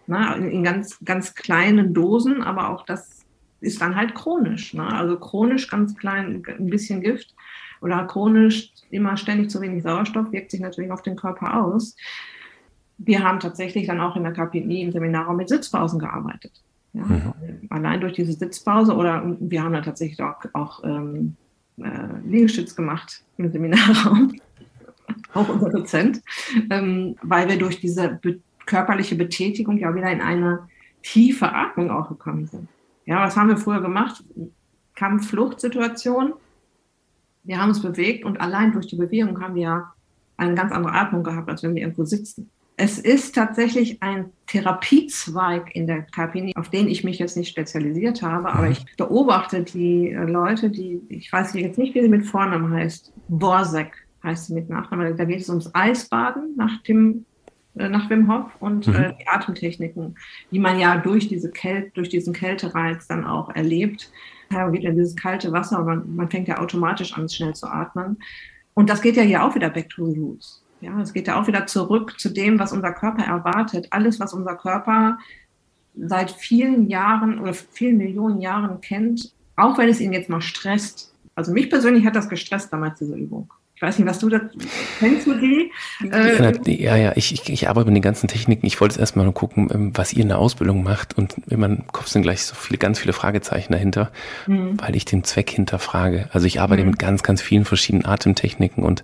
Na, 0.08 0.34
in 0.34 0.64
ganz, 0.64 0.98
ganz 1.04 1.34
kleinen 1.34 1.94
Dosen, 1.94 2.42
aber 2.42 2.70
auch 2.70 2.84
das 2.84 3.24
ist 3.60 3.80
dann 3.80 3.94
halt 3.94 4.14
chronisch. 4.14 4.74
Ne? 4.74 4.84
Also 4.84 5.16
chronisch 5.16 5.68
ganz 5.68 5.96
klein, 5.96 6.42
ein 6.46 6.66
bisschen 6.66 7.00
Gift 7.00 7.34
oder 7.80 8.04
chronisch 8.06 8.72
immer 8.90 9.16
ständig 9.16 9.50
zu 9.50 9.60
wenig 9.60 9.84
Sauerstoff 9.84 10.32
wirkt 10.32 10.50
sich 10.50 10.60
natürlich 10.60 10.90
auf 10.90 11.02
den 11.02 11.16
Körper 11.16 11.64
aus. 11.64 11.96
Wir 12.98 13.22
haben 13.22 13.38
tatsächlich 13.38 13.86
dann 13.86 14.00
auch 14.00 14.16
in 14.16 14.24
der 14.24 14.32
KPI 14.32 14.82
im 14.82 14.92
Seminarraum 14.92 15.36
mit 15.36 15.48
Sitzpausen 15.48 16.00
gearbeitet. 16.00 16.52
Ja, 16.92 17.04
mhm. 17.04 17.32
Allein 17.70 18.00
durch 18.00 18.12
diese 18.12 18.32
Sitzpause 18.32 18.94
oder 18.94 19.36
wir 19.40 19.62
haben 19.62 19.72
dann 19.72 19.82
tatsächlich 19.82 20.20
auch, 20.20 20.44
auch 20.52 20.84
ähm, 20.84 21.36
äh, 21.78 22.18
Liegestütz 22.24 22.76
gemacht 22.76 23.22
im 23.38 23.50
Seminarraum, 23.50 24.34
auch 25.34 25.48
unser 25.48 25.70
Dozent, 25.70 26.22
ähm, 26.70 27.16
weil 27.22 27.48
wir 27.48 27.58
durch 27.58 27.80
diese 27.80 28.18
be 28.22 28.40
körperliche 28.64 29.16
Betätigung 29.16 29.76
ja 29.76 29.92
wieder 29.92 30.08
in 30.12 30.20
eine 30.20 30.68
tiefe 31.02 31.52
Atmung 31.52 31.90
auch 31.90 32.08
gekommen 32.08 32.46
sind. 32.46 32.68
Ja, 33.06 33.20
was 33.20 33.36
haben 33.36 33.48
wir 33.48 33.56
früher 33.56 33.80
gemacht? 33.80 34.22
Kampf-Flucht-Situation 34.94 36.34
wir 37.44 37.60
haben 37.60 37.70
uns 37.70 37.82
bewegt 37.82 38.24
und 38.24 38.40
allein 38.40 38.72
durch 38.72 38.86
die 38.86 38.96
Bewegung 38.96 39.40
haben 39.40 39.54
wir 39.54 39.88
eine 40.36 40.54
ganz 40.54 40.72
andere 40.72 40.94
Atmung 40.94 41.24
gehabt, 41.24 41.48
als 41.48 41.62
wenn 41.62 41.74
wir 41.74 41.82
irgendwo 41.82 42.04
sitzen. 42.04 42.50
Es 42.76 42.98
ist 42.98 43.34
tatsächlich 43.34 44.02
ein 44.02 44.30
Therapiezweig 44.46 45.74
in 45.74 45.86
der 45.86 46.02
KPN, 46.02 46.52
auf 46.56 46.70
den 46.70 46.88
ich 46.88 47.04
mich 47.04 47.18
jetzt 47.18 47.36
nicht 47.36 47.50
spezialisiert 47.50 48.22
habe, 48.22 48.48
aber 48.48 48.66
mhm. 48.66 48.72
ich 48.72 48.96
beobachte 48.96 49.62
die 49.62 50.10
äh, 50.10 50.24
Leute, 50.24 50.70
die, 50.70 51.00
ich 51.08 51.30
weiß 51.30 51.52
jetzt 51.54 51.78
nicht, 51.78 51.94
wie 51.94 52.00
sie 52.00 52.08
mit 52.08 52.24
Vornamen 52.24 52.72
heißt, 52.72 53.12
Borsek 53.28 54.01
heißt 54.22 54.46
sie 54.46 54.54
mit 54.54 54.68
Nachnamen, 54.68 55.16
da 55.16 55.24
geht 55.24 55.40
es 55.40 55.48
ums 55.48 55.74
Eisbaden 55.74 56.54
nach 56.56 56.82
dem 56.82 57.24
äh, 57.76 57.88
nach 57.88 58.10
Wim 58.10 58.32
Hof 58.32 58.50
und 58.60 58.86
mhm. 58.86 58.94
äh, 58.94 59.14
die 59.18 59.28
Atemtechniken, 59.28 60.16
die 60.50 60.58
man 60.58 60.78
ja 60.78 60.96
durch 60.98 61.28
diese 61.28 61.50
Kälte, 61.50 61.90
durch 61.94 62.08
diesen 62.08 62.32
Kältereiz 62.32 63.06
dann 63.06 63.24
auch 63.24 63.54
erlebt 63.54 64.10
ja, 64.52 64.64
man 64.64 64.72
geht 64.72 64.84
in 64.84 64.94
dieses 64.94 65.16
kalte 65.16 65.52
Wasser 65.52 65.78
und 65.78 65.86
man, 65.86 66.16
man 66.16 66.30
fängt 66.30 66.48
ja 66.48 66.58
automatisch 66.58 67.14
an, 67.14 67.28
schnell 67.28 67.54
zu 67.54 67.66
atmen. 67.66 68.18
Und 68.74 68.90
das 68.90 69.02
geht 69.02 69.16
ja 69.16 69.22
hier 69.22 69.44
auch 69.44 69.54
wieder 69.54 69.70
back 69.70 69.88
to 69.88 70.10
the 70.10 70.18
roots. 70.18 70.62
Ja, 70.80 71.00
es 71.00 71.12
geht 71.12 71.28
ja 71.28 71.40
auch 71.40 71.46
wieder 71.46 71.66
zurück 71.66 72.18
zu 72.18 72.30
dem, 72.30 72.58
was 72.58 72.72
unser 72.72 72.92
Körper 72.92 73.24
erwartet. 73.24 73.86
Alles, 73.90 74.18
was 74.18 74.34
unser 74.34 74.56
Körper 74.56 75.18
seit 75.94 76.30
vielen 76.30 76.88
Jahren 76.88 77.38
oder 77.38 77.54
vielen 77.54 77.98
Millionen 77.98 78.40
Jahren 78.40 78.80
kennt, 78.80 79.32
auch 79.56 79.78
wenn 79.78 79.88
es 79.88 80.00
ihn 80.00 80.12
jetzt 80.12 80.28
mal 80.28 80.40
stresst. 80.40 81.14
Also 81.34 81.52
mich 81.52 81.70
persönlich 81.70 82.04
hat 82.04 82.16
das 82.16 82.28
gestresst 82.28 82.72
damals, 82.72 82.98
diese 82.98 83.14
Übung. 83.14 83.52
Ich 83.82 83.88
weiß 83.88 83.98
nicht, 83.98 84.08
was 84.08 84.20
du 84.20 84.28
da, 84.28 84.40
kennst 85.00 85.26
du 85.26 85.34
die? 85.34 85.72
Äh, 86.08 86.52
ja, 86.80 86.94
ja, 86.94 87.12
ich, 87.16 87.32
ich, 87.32 87.48
ich 87.48 87.68
arbeite 87.68 87.88
mit 87.88 87.96
den 87.96 88.02
ganzen 88.02 88.28
Techniken. 88.28 88.64
Ich 88.64 88.80
wollte 88.80 88.92
jetzt 88.92 89.00
erstmal 89.00 89.24
nur 89.24 89.34
gucken, 89.34 89.68
ähm, 89.74 89.90
was 89.96 90.12
ihr 90.12 90.22
in 90.22 90.28
der 90.28 90.38
Ausbildung 90.38 90.84
macht 90.84 91.18
und 91.18 91.34
in 91.48 91.58
meinem 91.58 91.88
Kopf 91.88 92.06
sind 92.06 92.22
gleich 92.22 92.44
so 92.44 92.54
viele, 92.54 92.78
ganz 92.78 93.00
viele 93.00 93.12
Fragezeichen 93.12 93.72
dahinter, 93.72 94.12
mhm. 94.46 94.80
weil 94.80 94.94
ich 94.94 95.04
den 95.04 95.24
Zweck 95.24 95.50
hinterfrage. 95.50 96.28
Also 96.32 96.46
ich 96.46 96.60
arbeite 96.60 96.84
mhm. 96.84 96.90
mit 96.90 97.00
ganz, 97.00 97.24
ganz 97.24 97.42
vielen 97.42 97.64
verschiedenen 97.64 98.06
Atemtechniken 98.06 98.84
und 98.84 99.02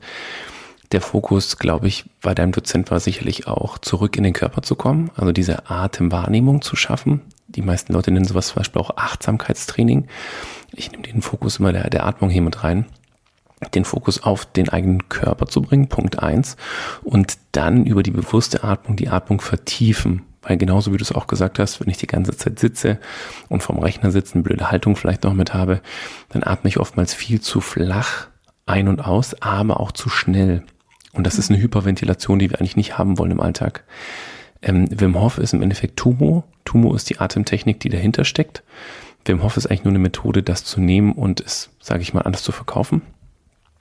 der 0.93 1.01
Fokus, 1.01 1.59
glaube 1.59 1.89
ich, 1.89 2.05
bei 2.23 2.33
deinem 2.37 2.53
Dozent 2.53 2.93
war 2.93 3.01
sicherlich 3.01 3.49
auch, 3.49 3.79
zurück 3.79 4.17
in 4.17 4.23
den 4.23 4.33
Körper 4.33 4.63
zu 4.63 4.77
kommen, 4.77 5.11
also 5.17 5.33
diese 5.33 5.69
Atemwahrnehmung 5.69 6.63
zu 6.63 6.77
schaffen. 6.77 7.23
Die 7.49 7.63
meisten 7.63 7.95
Leute 7.95 8.13
nennen 8.13 8.27
sowas 8.27 8.47
zum 8.47 8.59
Beispiel 8.59 8.81
auch 8.81 8.97
Achtsamkeitstraining. 8.97 10.07
Ich 10.73 10.93
nehme 10.93 11.03
den 11.03 11.21
Fokus 11.21 11.59
immer 11.59 11.73
der, 11.73 11.91
der 11.91 12.07
Atmung 12.07 12.31
hier 12.31 12.43
mit 12.43 12.63
rein 12.63 12.87
den 13.75 13.85
Fokus 13.85 14.23
auf 14.23 14.47
den 14.47 14.69
eigenen 14.69 15.09
Körper 15.09 15.47
zu 15.47 15.63
bringen, 15.63 15.89
Punkt 15.89 16.21
eins, 16.21 16.57
und 17.03 17.39
dann 17.53 17.87
über 17.87 18.03
die 18.03 18.11
bewusste 18.11 18.65
Atmung 18.65 18.97
die 18.97 19.09
Atmung 19.09 19.41
vertiefen. 19.41 20.23
Weil 20.43 20.57
genauso 20.57 20.93
wie 20.93 20.97
du 20.97 21.03
es 21.03 21.13
auch 21.13 21.27
gesagt 21.27 21.59
hast, 21.59 21.81
wenn 21.81 21.91
ich 21.91 21.99
die 21.99 22.07
ganze 22.07 22.37
Zeit 22.37 22.59
sitze 22.59 22.99
und 23.49 23.63
vom 23.63 23.79
Rechner 23.79 24.11
sitze, 24.11 24.35
eine 24.35 24.45
blöde 24.45 24.71
Haltung 24.71 24.97
vielleicht 24.97 25.25
noch 25.25 25.35
mit 25.35 25.53
habe, 25.53 25.81
dann 26.31 26.45
atme 26.45 26.69
ich 26.69 26.79
oftmals 26.79 27.13
viel 27.13 27.41
zu 27.41 27.61
flach 27.61 28.29
ein 28.65 28.89
und 28.89 29.01
aus, 29.01 29.41
aber 29.43 29.81
auch 29.81 29.93
zu 29.93 30.09
schnell. 30.09 30.63
Und 31.13 31.27
das 31.27 31.39
ist 31.39 31.51
eine 31.51 31.61
Hyperventilation, 31.61 32.39
die 32.39 32.51
wir 32.51 32.61
eigentlich 32.61 32.77
nicht 32.77 32.99
haben 32.99 33.19
wollen 33.19 33.33
im 33.33 33.41
Alltag. 33.41 33.85
Ähm, 34.63 34.87
Wim 34.91 35.19
Hof 35.19 35.39
ist 35.39 35.55
im 35.55 35.63
Endeffekt 35.63 35.97
Tumo. 35.97 36.45
Tumo 36.65 36.95
ist 36.95 37.09
die 37.11 37.19
Atemtechnik, 37.19 37.81
die 37.81 37.89
dahinter 37.89 38.25
steckt. 38.25 38.63
Wim 39.25 39.43
Hof 39.43 39.57
ist 39.57 39.67
eigentlich 39.67 39.85
nur 39.85 39.93
eine 39.93 39.99
Methode, 39.99 40.43
das 40.43 40.65
zu 40.65 40.81
nehmen 40.81 41.13
und 41.13 41.41
es, 41.41 41.71
sage 41.81 42.03
ich 42.03 42.15
mal, 42.15 42.23
anders 42.23 42.43
zu 42.43 42.53
verkaufen. 42.53 43.03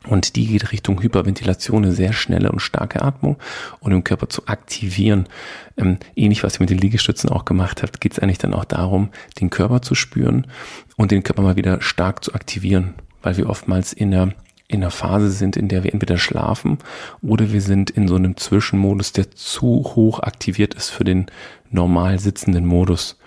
Und 0.08 0.36
die 0.36 0.48
geht 0.48 0.72
Richtung 0.72 1.02
Hyperventilation, 1.02 1.84
eine 1.84 1.94
sehr 1.94 2.14
schnelle 2.14 2.52
und 2.52 2.62
starke 2.62 3.02
Atmung 3.02 3.38
und 3.80 3.92
im 3.92 4.04
Körper 4.04 4.30
zu 4.30 4.48
aktivieren. 4.48 5.28
Ähm, 5.76 5.98
ähnlich, 6.16 6.44
was 6.44 6.56
ihr 6.56 6.62
mit 6.62 6.70
den 6.70 6.78
Liegestützen 6.78 7.30
auch 7.30 7.46
gemacht 7.46 7.84
habt, 7.84 8.00
geht 8.00 8.14
es 8.14 8.20
eigentlich 8.20 8.38
dann 8.38 8.54
auch 8.54 8.66
darum, 8.66 9.10
den 9.40 9.50
Körper 9.50 9.82
zu 9.82 9.96
spüren 9.96 10.48
und 10.96 11.12
den 11.12 11.24
Körper 11.24 11.42
mal 11.42 11.58
wieder 11.58 11.82
stark 11.82 12.24
zu 12.24 12.34
aktivieren, 12.34 12.94
weil 13.22 13.36
wir 13.38 13.50
oftmals 13.50 13.92
in 13.92 14.14
einer, 14.14 14.34
in 14.70 14.82
einer 14.82 14.92
Phase 14.92 15.30
sind, 15.30 15.58
in 15.58 15.68
der 15.68 15.84
wir 15.84 15.94
entweder 15.94 16.18
schlafen 16.18 16.78
oder 17.22 17.52
wir 17.52 17.62
sind 17.62 17.90
in 17.90 18.08
so 18.08 18.16
einem 18.16 18.38
Zwischenmodus, 18.38 19.12
der 19.12 19.32
zu 19.32 19.92
hoch 19.96 20.22
aktiviert 20.22 20.74
ist 20.74 20.90
für 20.90 21.04
den 21.04 21.26
normal 21.70 22.20
sitzenden 22.20 22.66
Modus. 22.66 23.20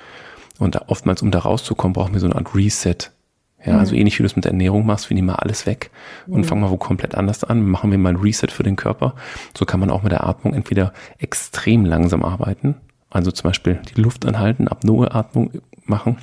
Und 0.59 0.77
oftmals, 0.89 1.23
um 1.23 1.31
da 1.31 1.41
rauszukommen, 1.41 1.93
brauchen 1.93 2.13
wir 2.13 2.21
so 2.21 2.27
eine 2.27 2.37
Art 2.37 2.55
Reset 2.55 3.11
ja, 3.65 3.79
also 3.79 3.93
mhm. 3.93 4.01
ähnlich 4.01 4.19
wie 4.19 4.23
du 4.23 4.27
es 4.27 4.37
mit 4.37 4.45
der 4.45 4.53
Ernährung 4.53 4.87
machst, 4.87 5.11
wir 5.11 5.15
nehmen 5.15 5.27
mal 5.27 5.35
alles 5.35 5.67
weg 5.67 5.91
und 6.27 6.41
mhm. 6.41 6.45
fangen 6.45 6.61
mal 6.63 6.71
wo 6.71 6.77
komplett 6.77 7.15
anders 7.15 7.45
an, 7.45 7.63
machen 7.67 7.91
wir 7.91 7.99
mal 7.99 8.11
ein 8.11 8.17
Reset 8.17 8.49
für 8.51 8.63
den 8.63 8.77
Körper. 8.77 9.15
So 9.57 9.65
kann 9.65 9.81
man 9.81 9.91
auch 9.91 10.03
mit 10.03 10.13
der 10.13 10.27
Atmung 10.27 10.55
entweder 10.55 10.93
extrem 11.19 11.85
langsam 11.85 12.25
arbeiten, 12.25 12.77
also 13.11 13.31
zum 13.31 13.51
Beispiel 13.51 13.81
die 13.95 14.01
Luft 14.01 14.25
anhalten, 14.27 14.69
Apnoe-Atmung 14.69 15.51
machen 15.85 16.17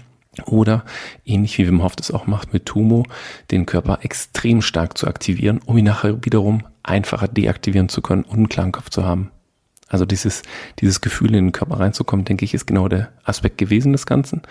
oder 0.46 0.84
ähnlich 1.26 1.58
wie 1.58 1.68
Wim 1.68 1.84
Hof 1.84 1.96
das 1.96 2.12
auch 2.12 2.28
macht 2.28 2.54
mit 2.54 2.66
Tumo, 2.66 3.04
den 3.52 3.66
Körper 3.66 4.00
extrem 4.02 4.62
stark 4.62 4.98
zu 4.98 5.08
aktivieren, 5.08 5.60
um 5.66 5.78
ihn 5.78 5.86
nachher 5.86 6.24
wiederum 6.24 6.64
einfacher 6.84 7.28
deaktivieren 7.28 7.90
zu 7.90 8.02
können 8.02 8.24
und 8.24 8.36
einen 8.36 8.50
klaren 8.50 8.72
Kopf 8.72 8.90
zu 8.90 9.04
haben. 9.04 9.32
Also 9.90 10.06
dieses, 10.06 10.44
dieses 10.80 11.02
Gefühl 11.02 11.30
in 11.30 11.46
den 11.46 11.52
Körper 11.52 11.80
reinzukommen, 11.80 12.26
denke 12.26 12.44
ich, 12.44 12.54
ist 12.54 12.68
genau 12.68 12.88
der 12.88 13.10
Aspekt 13.24 13.58
gewesen 13.58 13.94
des 13.94 14.06
Ganzen. 14.06 14.42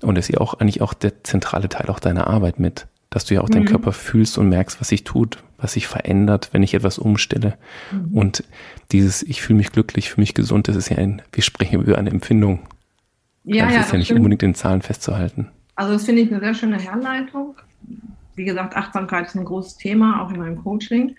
Und 0.00 0.16
ist 0.16 0.28
ja 0.28 0.40
auch 0.40 0.54
eigentlich 0.54 0.80
auch 0.80 0.94
der 0.94 1.24
zentrale 1.24 1.68
Teil 1.68 1.88
auch 1.88 2.00
deiner 2.00 2.26
Arbeit 2.26 2.58
mit, 2.58 2.86
dass 3.10 3.24
du 3.24 3.34
ja 3.34 3.42
auch 3.42 3.48
mhm. 3.48 3.52
deinen 3.52 3.64
Körper 3.66 3.92
fühlst 3.92 4.38
und 4.38 4.48
merkst, 4.48 4.80
was 4.80 4.88
sich 4.88 5.04
tut, 5.04 5.38
was 5.58 5.74
sich 5.74 5.86
verändert, 5.86 6.50
wenn 6.52 6.62
ich 6.62 6.74
etwas 6.74 6.98
umstelle. 6.98 7.58
Mhm. 7.92 8.16
Und 8.16 8.44
dieses, 8.92 9.22
ich 9.22 9.42
fühle 9.42 9.58
mich 9.58 9.72
glücklich, 9.72 10.10
fühle 10.10 10.22
mich 10.22 10.34
gesund, 10.34 10.68
das 10.68 10.76
ist 10.76 10.88
ja 10.88 10.96
ein, 10.96 11.20
wir 11.32 11.42
sprechen 11.42 11.82
über 11.82 11.98
eine 11.98 12.10
Empfindung. 12.10 12.60
Ja, 13.44 13.66
das 13.66 13.74
ja, 13.74 13.80
ist 13.80 13.92
ja 13.92 13.98
nicht 13.98 14.06
stimmt. 14.06 14.20
unbedingt 14.20 14.42
in 14.42 14.54
Zahlen 14.54 14.82
festzuhalten. 14.82 15.48
Also 15.74 15.92
das 15.92 16.04
finde 16.04 16.22
ich 16.22 16.30
eine 16.30 16.40
sehr 16.40 16.54
schöne 16.54 16.78
Herleitung. 16.78 17.56
Wie 18.34 18.44
gesagt, 18.44 18.76
Achtsamkeit 18.76 19.26
ist 19.26 19.36
ein 19.36 19.44
großes 19.44 19.76
Thema, 19.76 20.22
auch 20.22 20.30
in 20.30 20.38
meinem 20.38 20.62
Coaching. 20.62 21.16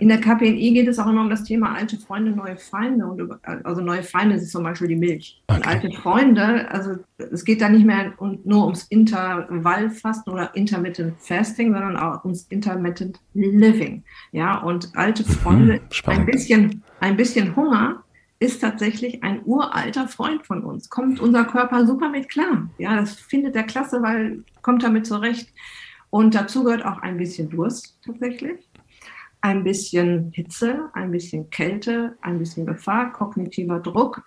In 0.00 0.08
der 0.08 0.18
KPNI 0.18 0.72
geht 0.72 0.88
es 0.88 0.98
auch 0.98 1.06
immer 1.06 1.20
um 1.20 1.28
das 1.28 1.44
Thema 1.44 1.74
alte 1.74 1.98
Freunde, 1.98 2.30
neue 2.30 2.56
Feinde. 2.56 3.06
Und 3.06 3.38
also 3.64 3.82
neue 3.82 4.02
Feinde 4.02 4.36
ist 4.36 4.50
zum 4.50 4.62
Beispiel 4.62 4.88
die 4.88 4.96
Milch. 4.96 5.42
Okay. 5.46 5.58
Und 5.58 5.66
alte 5.66 5.90
Freunde, 5.92 6.70
also 6.70 6.96
es 7.18 7.44
geht 7.44 7.60
da 7.60 7.68
nicht 7.68 7.84
mehr 7.84 8.14
nur 8.44 8.64
ums 8.64 8.84
Intervallfasten 8.84 10.32
oder 10.32 10.56
Intermittent 10.56 11.20
Fasting, 11.20 11.74
sondern 11.74 11.98
auch 11.98 12.24
ums 12.24 12.46
Intermittent 12.48 13.20
Living. 13.34 14.02
Ja, 14.32 14.58
und 14.62 14.90
alte 14.94 15.22
mhm, 15.22 15.26
Freunde, 15.26 15.74
mhm, 15.74 15.80
ein 16.06 16.26
bisschen, 16.26 16.82
ein 17.00 17.16
bisschen 17.16 17.54
Hunger 17.54 18.02
ist 18.38 18.62
tatsächlich 18.62 19.22
ein 19.22 19.42
uralter 19.44 20.08
Freund 20.08 20.46
von 20.46 20.64
uns. 20.64 20.88
Kommt 20.88 21.20
unser 21.20 21.44
Körper 21.44 21.86
super 21.86 22.08
mit 22.08 22.30
klar. 22.30 22.70
Ja, 22.78 22.96
das 22.96 23.16
findet 23.16 23.54
er 23.54 23.64
klasse, 23.64 24.00
weil 24.00 24.44
kommt 24.62 24.82
damit 24.82 25.06
zurecht. 25.06 25.52
Und 26.08 26.34
dazu 26.34 26.64
gehört 26.64 26.86
auch 26.86 27.02
ein 27.02 27.18
bisschen 27.18 27.50
Durst 27.50 27.98
tatsächlich 28.04 28.69
ein 29.40 29.64
bisschen 29.64 30.30
Hitze, 30.32 30.90
ein 30.92 31.10
bisschen 31.10 31.50
Kälte, 31.50 32.16
ein 32.20 32.38
bisschen 32.38 32.66
Gefahr, 32.66 33.12
kognitiver 33.12 33.80
Druck. 33.80 34.22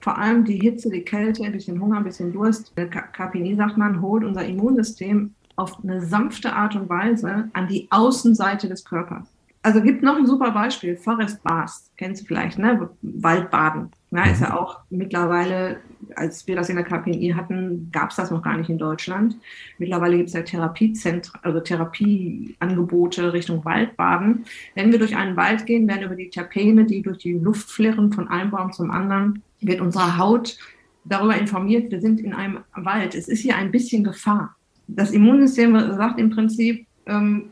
Vor 0.00 0.18
allem 0.18 0.44
die 0.44 0.58
Hitze, 0.58 0.90
die 0.90 1.02
Kälte, 1.02 1.44
ein 1.44 1.52
bisschen 1.52 1.80
Hunger, 1.80 1.98
ein 1.98 2.04
bisschen 2.04 2.32
Durst. 2.32 2.72
KPNI 2.76 3.54
sagt 3.54 3.76
man, 3.76 4.00
holt 4.00 4.24
unser 4.24 4.44
Immunsystem 4.44 5.34
auf 5.56 5.82
eine 5.82 6.00
sanfte 6.00 6.52
Art 6.54 6.74
und 6.74 6.88
Weise 6.88 7.50
an 7.52 7.68
die 7.68 7.86
Außenseite 7.90 8.68
des 8.68 8.84
Körpers. 8.84 9.28
Also 9.62 9.82
gibt 9.82 10.02
noch 10.02 10.16
ein 10.16 10.26
super 10.26 10.52
Beispiel, 10.52 10.96
Forest 10.96 11.42
Baths, 11.42 11.90
kennst 11.98 12.22
du 12.22 12.26
vielleicht, 12.26 12.58
ne? 12.58 12.88
Waldbaden. 13.02 13.90
Ja, 14.10 14.24
ist 14.24 14.40
ja 14.40 14.48
mhm. 14.48 14.54
auch 14.54 14.78
mittlerweile, 14.88 15.76
als 16.16 16.46
wir 16.46 16.56
das 16.56 16.68
in 16.68 16.76
der 16.76 16.84
KPNI 16.84 17.34
hatten, 17.36 17.88
gab 17.92 18.10
es 18.10 18.16
das 18.16 18.30
noch 18.30 18.42
gar 18.42 18.56
nicht 18.56 18.70
in 18.70 18.78
Deutschland. 18.78 19.36
Mittlerweile 19.78 20.16
gibt 20.16 20.28
es 20.28 20.34
ja 20.34 20.42
Therapiezentren, 20.42 21.40
also 21.42 21.60
Therapieangebote 21.60 23.32
Richtung 23.32 23.64
Waldbaden. 23.64 24.44
Wenn 24.74 24.92
wir 24.92 24.98
durch 24.98 25.16
einen 25.16 25.36
Wald 25.36 25.66
gehen, 25.66 25.88
werden 25.88 26.04
über 26.04 26.16
die 26.16 26.30
Terpene, 26.30 26.84
die 26.84 27.02
durch 27.02 27.18
die 27.18 27.32
Luft 27.32 27.70
flirren 27.70 28.12
von 28.12 28.28
einem 28.28 28.50
Baum 28.50 28.72
zum 28.72 28.90
anderen, 28.90 29.42
wird 29.60 29.80
unsere 29.80 30.18
Haut 30.18 30.56
darüber 31.04 31.36
informiert, 31.36 31.90
wir 31.90 32.00
sind 32.00 32.20
in 32.20 32.32
einem 32.32 32.60
Wald. 32.74 33.14
Es 33.14 33.28
ist 33.28 33.40
hier 33.40 33.56
ein 33.56 33.70
bisschen 33.70 34.04
Gefahr. 34.04 34.56
Das 34.86 35.10
Immunsystem 35.12 35.78
sagt 35.94 36.18
im 36.18 36.30
Prinzip, 36.30 36.86
ähm, 37.06 37.50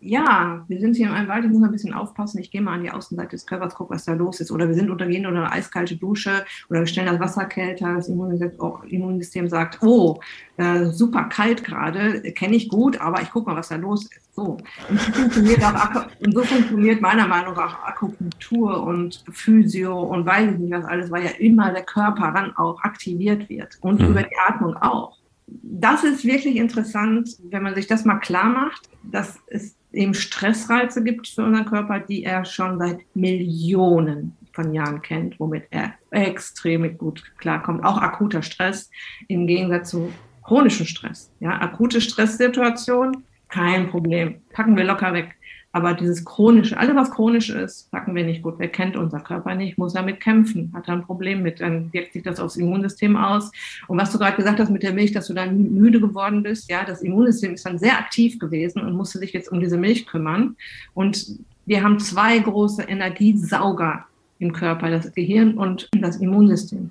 ja, 0.00 0.64
wir 0.68 0.80
sind 0.80 0.96
hier 0.96 1.14
im 1.14 1.28
Wald, 1.28 1.44
ich 1.44 1.50
muss 1.50 1.62
ein 1.62 1.72
bisschen 1.72 1.92
aufpassen, 1.92 2.38
ich 2.38 2.50
gehe 2.50 2.60
mal 2.60 2.74
an 2.74 2.82
die 2.82 2.90
Außenseite 2.90 3.30
des 3.30 3.46
Körpers, 3.46 3.74
gucke, 3.74 3.94
was 3.94 4.04
da 4.04 4.12
los 4.12 4.40
ist. 4.40 4.50
Oder 4.50 4.68
wir 4.68 4.74
sind 4.74 4.90
untergehen 4.90 5.26
oder 5.26 5.38
eine 5.38 5.52
eiskalte 5.52 5.96
Dusche 5.96 6.44
oder 6.68 6.80
wir 6.80 6.86
stellen 6.86 7.08
das 7.08 7.20
Wasser 7.20 7.46
kälter, 7.46 7.94
das 7.94 8.08
Immunsystem, 8.08 8.52
oh, 8.58 8.78
Immunsystem 8.86 9.48
sagt, 9.48 9.82
oh, 9.82 10.20
äh, 10.56 10.86
super 10.86 11.24
kalt 11.24 11.64
gerade, 11.64 12.22
kenne 12.32 12.56
ich 12.56 12.68
gut, 12.68 13.00
aber 13.00 13.22
ich 13.22 13.30
gucke 13.30 13.50
mal, 13.50 13.56
was 13.56 13.68
da 13.68 13.76
los 13.76 14.04
ist. 14.04 14.34
So. 14.34 14.56
Und 14.88 15.00
so 15.00 15.12
funktioniert, 15.12 15.64
auch, 15.64 16.06
und 16.24 16.32
so 16.32 16.42
funktioniert 16.44 17.00
meiner 17.00 17.26
Meinung 17.26 17.54
nach 17.54 17.68
auch 17.68 17.88
Akupunktur 17.88 18.82
und 18.84 19.24
Physio 19.32 20.00
und 20.00 20.24
weiß 20.26 20.52
ich 20.52 20.58
nicht 20.58 20.72
was 20.72 20.84
alles, 20.84 21.10
weil 21.10 21.24
ja 21.24 21.30
immer 21.38 21.72
der 21.72 21.82
Körper 21.82 22.32
dann 22.32 22.56
auch 22.56 22.80
aktiviert 22.82 23.48
wird 23.48 23.78
und 23.80 24.00
mhm. 24.00 24.08
über 24.08 24.22
die 24.22 24.36
Atmung 24.46 24.76
auch. 24.76 25.16
Das 25.46 26.04
ist 26.04 26.24
wirklich 26.24 26.56
interessant, 26.56 27.30
wenn 27.50 27.62
man 27.62 27.74
sich 27.74 27.86
das 27.86 28.04
mal 28.04 28.18
klar 28.18 28.50
macht, 28.50 28.88
dass 29.02 29.38
es 29.46 29.77
eben 29.92 30.14
Stressreize 30.14 31.02
gibt 31.02 31.28
für 31.28 31.44
unseren 31.44 31.66
Körper, 31.66 32.00
die 32.00 32.24
er 32.24 32.44
schon 32.44 32.78
seit 32.78 33.00
Millionen 33.14 34.36
von 34.52 34.74
Jahren 34.74 35.02
kennt, 35.02 35.38
womit 35.38 35.64
er 35.70 35.94
extrem 36.10 36.98
gut 36.98 37.22
klarkommt. 37.38 37.84
Auch 37.84 37.98
akuter 37.98 38.42
Stress 38.42 38.90
im 39.28 39.46
Gegensatz 39.46 39.90
zu 39.90 40.12
chronischem 40.42 40.86
Stress. 40.86 41.30
Ja, 41.40 41.60
akute 41.60 42.00
Stresssituation, 42.00 43.24
kein 43.48 43.88
Problem. 43.88 44.42
Packen 44.52 44.76
wir 44.76 44.84
locker 44.84 45.12
weg. 45.12 45.36
Aber 45.78 45.94
dieses 45.94 46.24
chronische, 46.24 46.76
alles 46.76 46.96
was 46.96 47.12
chronisch 47.12 47.50
ist, 47.50 47.88
packen 47.92 48.12
wir 48.16 48.24
nicht 48.24 48.42
gut. 48.42 48.54
Wer 48.58 48.66
kennt 48.66 48.96
unser 48.96 49.20
Körper 49.20 49.54
nicht, 49.54 49.78
muss 49.78 49.92
damit 49.92 50.18
kämpfen, 50.18 50.72
hat 50.74 50.88
da 50.88 50.94
ein 50.94 51.04
Problem 51.04 51.40
mit. 51.40 51.60
Dann 51.60 51.92
wirkt 51.92 52.14
sich 52.14 52.24
das 52.24 52.40
aufs 52.40 52.56
Immunsystem 52.56 53.16
aus. 53.16 53.52
Und 53.86 53.96
was 53.96 54.10
du 54.10 54.18
gerade 54.18 54.34
gesagt 54.34 54.58
hast 54.58 54.70
mit 54.70 54.82
der 54.82 54.92
Milch, 54.92 55.12
dass 55.12 55.28
du 55.28 55.34
dann 55.34 55.72
müde 55.74 56.00
geworden 56.00 56.42
bist, 56.42 56.68
ja, 56.68 56.84
das 56.84 57.02
Immunsystem 57.02 57.54
ist 57.54 57.64
dann 57.64 57.78
sehr 57.78 57.96
aktiv 57.96 58.40
gewesen 58.40 58.82
und 58.82 58.96
musste 58.96 59.20
sich 59.20 59.32
jetzt 59.32 59.52
um 59.52 59.60
diese 59.60 59.76
Milch 59.76 60.04
kümmern. 60.08 60.56
Und 60.94 61.38
wir 61.64 61.84
haben 61.84 62.00
zwei 62.00 62.40
große 62.40 62.82
Energiesauger 62.82 64.04
im 64.40 64.52
Körper, 64.52 64.90
das 64.90 65.14
Gehirn 65.14 65.54
und 65.54 65.88
das 65.92 66.16
Immunsystem. 66.16 66.90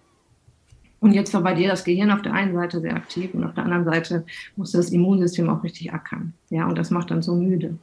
Und 1.02 1.12
jetzt 1.12 1.34
war 1.34 1.42
bei 1.42 1.56
dir 1.56 1.68
das 1.68 1.84
Gehirn 1.84 2.10
auf 2.10 2.22
der 2.22 2.34
einen 2.34 2.54
Seite 2.54 2.80
sehr 2.80 2.96
aktiv 2.96 3.32
und 3.34 3.44
auf 3.44 3.54
der 3.54 3.66
anderen 3.66 3.84
Seite 3.84 4.24
musste 4.56 4.78
das 4.78 4.92
Immunsystem 4.92 5.50
auch 5.50 5.62
richtig 5.62 5.94
ackern. 5.94 6.32
Ja, 6.50 6.68
und 6.68 6.78
das 6.78 6.90
macht 6.90 7.12
dann 7.12 7.22
so 7.22 7.36
müde. 7.36 7.78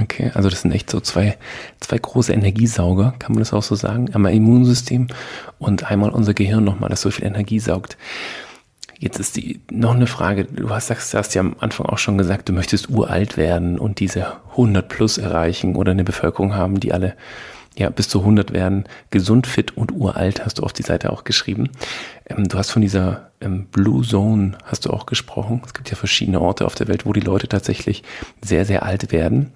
Okay, 0.00 0.30
also 0.34 0.48
das 0.48 0.62
sind 0.62 0.72
echt 0.72 0.88
so 0.88 1.00
zwei, 1.00 1.36
zwei 1.80 1.98
große 1.98 2.32
Energiesauger, 2.32 3.14
kann 3.18 3.32
man 3.32 3.40
das 3.40 3.52
auch 3.52 3.62
so 3.62 3.74
sagen. 3.74 4.12
Einmal 4.14 4.32
Immunsystem 4.32 5.08
und 5.58 5.90
einmal 5.90 6.10
unser 6.10 6.34
Gehirn 6.34 6.64
nochmal, 6.64 6.88
das 6.88 7.02
so 7.02 7.10
viel 7.10 7.26
Energie 7.26 7.60
saugt. 7.60 7.98
Jetzt 8.98 9.18
ist 9.18 9.36
die 9.36 9.60
noch 9.70 9.94
eine 9.94 10.06
Frage. 10.06 10.44
Du 10.44 10.70
hast, 10.70 10.86
sagst, 10.86 11.12
hast 11.14 11.34
ja 11.34 11.40
am 11.40 11.56
Anfang 11.58 11.86
auch 11.86 11.98
schon 11.98 12.16
gesagt, 12.16 12.48
du 12.48 12.52
möchtest 12.52 12.88
uralt 12.88 13.36
werden 13.36 13.78
und 13.78 14.00
diese 14.00 14.36
100 14.52 14.88
plus 14.88 15.18
erreichen 15.18 15.76
oder 15.76 15.90
eine 15.90 16.04
Bevölkerung 16.04 16.54
haben, 16.54 16.80
die 16.80 16.92
alle 16.92 17.16
ja, 17.76 17.90
bis 17.90 18.08
zu 18.08 18.20
100 18.20 18.52
werden, 18.52 18.84
gesund, 19.10 19.46
fit 19.46 19.76
und 19.76 19.92
uralt, 19.92 20.44
hast 20.44 20.58
du 20.58 20.62
auf 20.62 20.72
die 20.72 20.82
Seite 20.82 21.10
auch 21.10 21.24
geschrieben. 21.24 21.70
Ähm, 22.26 22.48
du 22.48 22.58
hast 22.58 22.70
von 22.70 22.82
dieser 22.82 23.30
ähm, 23.40 23.66
Blue 23.66 24.06
Zone, 24.06 24.58
hast 24.64 24.84
du 24.84 24.90
auch 24.90 25.06
gesprochen. 25.06 25.62
Es 25.64 25.74
gibt 25.74 25.90
ja 25.90 25.96
verschiedene 25.96 26.40
Orte 26.40 26.66
auf 26.66 26.74
der 26.74 26.88
Welt, 26.88 27.06
wo 27.06 27.12
die 27.12 27.20
Leute 27.20 27.48
tatsächlich 27.48 28.02
sehr, 28.42 28.64
sehr 28.66 28.84
alt 28.84 29.10
werden. 29.10 29.52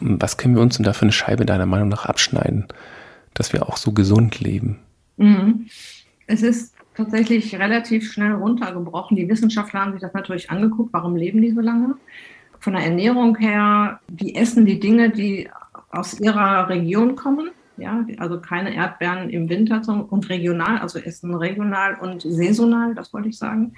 Was 0.00 0.36
können 0.36 0.54
wir 0.54 0.62
uns 0.62 0.76
denn 0.76 0.84
da 0.84 0.92
für 0.92 1.02
eine 1.02 1.12
Scheibe 1.12 1.46
deiner 1.46 1.66
Meinung 1.66 1.88
nach 1.88 2.06
abschneiden, 2.06 2.66
dass 3.34 3.52
wir 3.52 3.68
auch 3.68 3.76
so 3.76 3.92
gesund 3.92 4.40
leben? 4.40 4.78
Mhm. 5.16 5.66
Es 6.26 6.42
ist 6.42 6.74
tatsächlich 6.96 7.54
relativ 7.54 8.10
schnell 8.10 8.32
runtergebrochen. 8.32 9.16
Die 9.16 9.28
Wissenschaftler 9.28 9.80
haben 9.80 9.92
sich 9.92 10.00
das 10.00 10.14
natürlich 10.14 10.50
angeguckt, 10.50 10.92
warum 10.92 11.16
leben 11.16 11.42
die 11.42 11.52
so 11.52 11.60
lange. 11.60 11.94
Von 12.58 12.72
der 12.72 12.82
Ernährung 12.82 13.36
her, 13.36 14.00
die 14.08 14.34
essen 14.34 14.66
die 14.66 14.80
Dinge, 14.80 15.10
die 15.10 15.48
aus 15.90 16.18
ihrer 16.18 16.68
Region 16.68 17.16
kommen. 17.16 17.50
Ja, 17.78 18.06
also 18.16 18.40
keine 18.40 18.74
Erdbeeren 18.74 19.28
im 19.28 19.50
Winter 19.50 19.82
und 20.08 20.30
regional, 20.30 20.78
also 20.78 20.98
essen 20.98 21.34
regional 21.34 21.96
und 21.96 22.22
saisonal, 22.22 22.94
das 22.94 23.12
wollte 23.12 23.28
ich 23.28 23.36
sagen. 23.36 23.74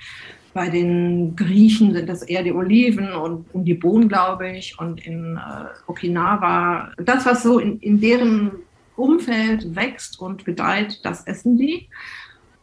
Bei 0.59 0.71
den 0.71 1.37
Griechen 1.37 1.93
sind 1.93 2.09
das 2.09 2.25
eher 2.25 2.43
die 2.43 2.51
Oliven 2.51 3.13
und, 3.13 3.55
und 3.55 3.65
die 3.65 3.75
Bohnen, 3.75 4.09
glaube 4.09 4.51
ich, 4.57 4.77
und 4.81 5.07
in 5.07 5.37
äh, 5.37 5.67
Okinawa. 5.87 6.91
Das, 6.97 7.25
was 7.27 7.45
so 7.45 7.61
in, 7.61 7.79
in 7.79 8.01
deren 8.01 8.51
Umfeld 8.97 9.77
wächst 9.77 10.21
und 10.21 10.45
gedeiht, 10.45 10.99
das 11.05 11.25
essen 11.29 11.59
die. 11.59 11.89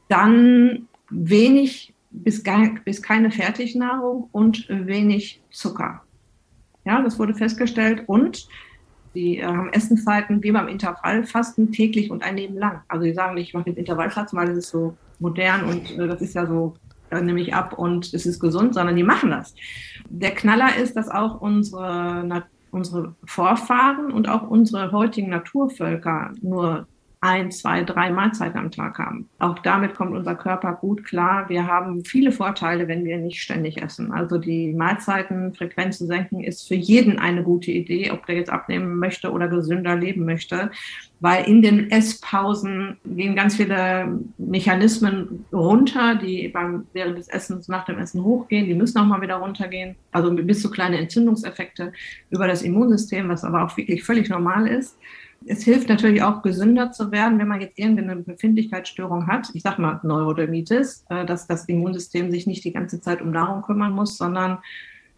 Dann 0.09 0.89
wenig 1.09 1.93
bis, 2.11 2.43
gar, 2.43 2.67
bis 2.83 3.01
keine 3.01 3.31
Fertignahrung 3.31 4.27
und 4.33 4.67
wenig 4.67 5.41
Zucker. 5.49 6.01
Ja, 6.83 7.01
das 7.01 7.17
wurde 7.17 7.33
festgestellt. 7.33 8.03
Und 8.07 8.49
die 9.13 9.37
äh, 9.37 9.45
haben 9.45 9.71
Essenszeiten 9.71 10.43
wie 10.43 10.51
beim 10.51 10.67
Intervallfasten 10.67 11.71
täglich 11.71 12.11
und 12.11 12.23
ein 12.23 12.35
Leben 12.35 12.57
lang. 12.57 12.81
Also 12.89 13.05
die 13.05 13.13
sagen 13.13 13.35
nicht, 13.35 13.47
ich 13.47 13.53
mache 13.53 13.71
den 13.71 13.77
Intervallfasten, 13.77 14.37
weil 14.37 14.47
das 14.47 14.57
ist 14.57 14.69
so 14.69 14.97
modern 15.19 15.63
und 15.63 15.97
äh, 15.97 16.09
das 16.09 16.21
ist 16.21 16.35
ja 16.35 16.45
so, 16.45 16.75
da 17.15 17.22
nehme 17.22 17.41
ich 17.41 17.53
ab 17.53 17.77
und 17.77 18.13
es 18.13 18.25
ist 18.25 18.39
gesund, 18.39 18.74
sondern 18.74 18.95
die 18.95 19.03
machen 19.03 19.31
das. 19.31 19.55
Der 20.10 20.31
Knaller 20.31 20.75
ist, 20.77 20.95
dass 20.95 21.10
auch 21.10 21.41
unsere, 21.41 22.43
unsere 22.72 23.15
Vorfahren 23.25 24.12
und 24.12 24.29
auch 24.29 24.48
unsere 24.48 24.91
heutigen 24.91 25.29
Naturvölker 25.29 26.31
nur 26.41 26.88
ein, 27.25 27.51
zwei, 27.51 27.84
drei 27.84 28.12
Mahlzeiten 28.12 28.60
am 28.60 28.70
Tag 28.70 29.00
haben. 29.00 29.27
Auch 29.39 29.58
damit 29.58 29.96
kommt 29.96 30.15
unser 30.15 30.36
Körper 30.36 30.74
gut 30.74 31.03
klar. 31.03 31.50
Wir 31.50 31.65
haben 31.65 32.05
viele 32.05 32.32
Vorteile, 32.32 32.88
wenn 32.88 33.03
wir 33.03 33.17
nicht 33.17 33.41
ständig 33.41 33.82
essen. 33.82 34.12
Also 34.12 34.38
die 34.38 34.72
Mahlzeitenfrequenz 34.74 35.98
zu 35.98 36.05
senken 36.05 36.44
ist 36.44 36.67
für 36.67 36.75
jeden 36.75 37.17
eine 37.17 37.41
gute 37.41 37.72
Idee, 37.72 38.12
ob 38.12 38.27
der 38.27 38.36
jetzt 38.36 38.51
abnehmen 38.51 39.00
möchte 39.00 39.32
oder 39.32 39.48
gesünder 39.48 39.96
leben 39.96 40.24
möchte. 40.24 40.70
Weil 41.20 41.46
in 41.46 41.63
den 41.63 41.89
Esspausen 41.89 42.98
gehen 43.05 43.36
ganz 43.36 43.55
viele 43.55 44.20
Mechanismen 44.38 45.46
runter, 45.51 46.15
die 46.15 46.50
beim, 46.50 46.86
während 46.94 47.17
des 47.17 47.27
Essens 47.27 47.67
nach 47.67 47.86
dem 47.86 47.98
Essen 47.98 48.24
hochgehen. 48.24 48.67
Die 48.67 48.75
müssen 48.75 49.00
auch 49.00 49.05
mal 49.05 49.22
wieder 49.22 49.38
runtergehen. 49.38 49.96
Also 50.12 50.32
bis 50.32 50.62
zu 50.62 50.70
kleine 50.70 51.00
Entzündungseffekte 51.00 51.91
über 52.29 52.48
das 52.48 52.62
Immunsystem, 52.62 53.29
was 53.29 53.44
aber 53.44 53.63
auch 53.63 53.75
wirklich 53.77 54.03
völlig 54.03 54.29
normal 54.29 54.67
ist 54.67 54.96
es 55.47 55.63
hilft 55.63 55.89
natürlich 55.89 56.23
auch, 56.23 56.41
gesünder 56.41 56.91
zu 56.91 57.11
werden, 57.11 57.39
wenn 57.39 57.47
man 57.47 57.61
jetzt 57.61 57.77
irgendeine 57.77 58.15
Befindlichkeitsstörung 58.17 59.27
hat. 59.27 59.49
Ich 59.53 59.63
sage 59.63 59.81
mal 59.81 59.99
Neurodermitis, 60.03 61.05
äh, 61.09 61.25
dass 61.25 61.47
das 61.47 61.65
Immunsystem 61.65 62.31
sich 62.31 62.47
nicht 62.47 62.63
die 62.63 62.73
ganze 62.73 62.99
Zeit 63.01 63.21
um 63.21 63.31
Nahrung 63.31 63.61
kümmern 63.61 63.93
muss, 63.93 64.17
sondern 64.17 64.59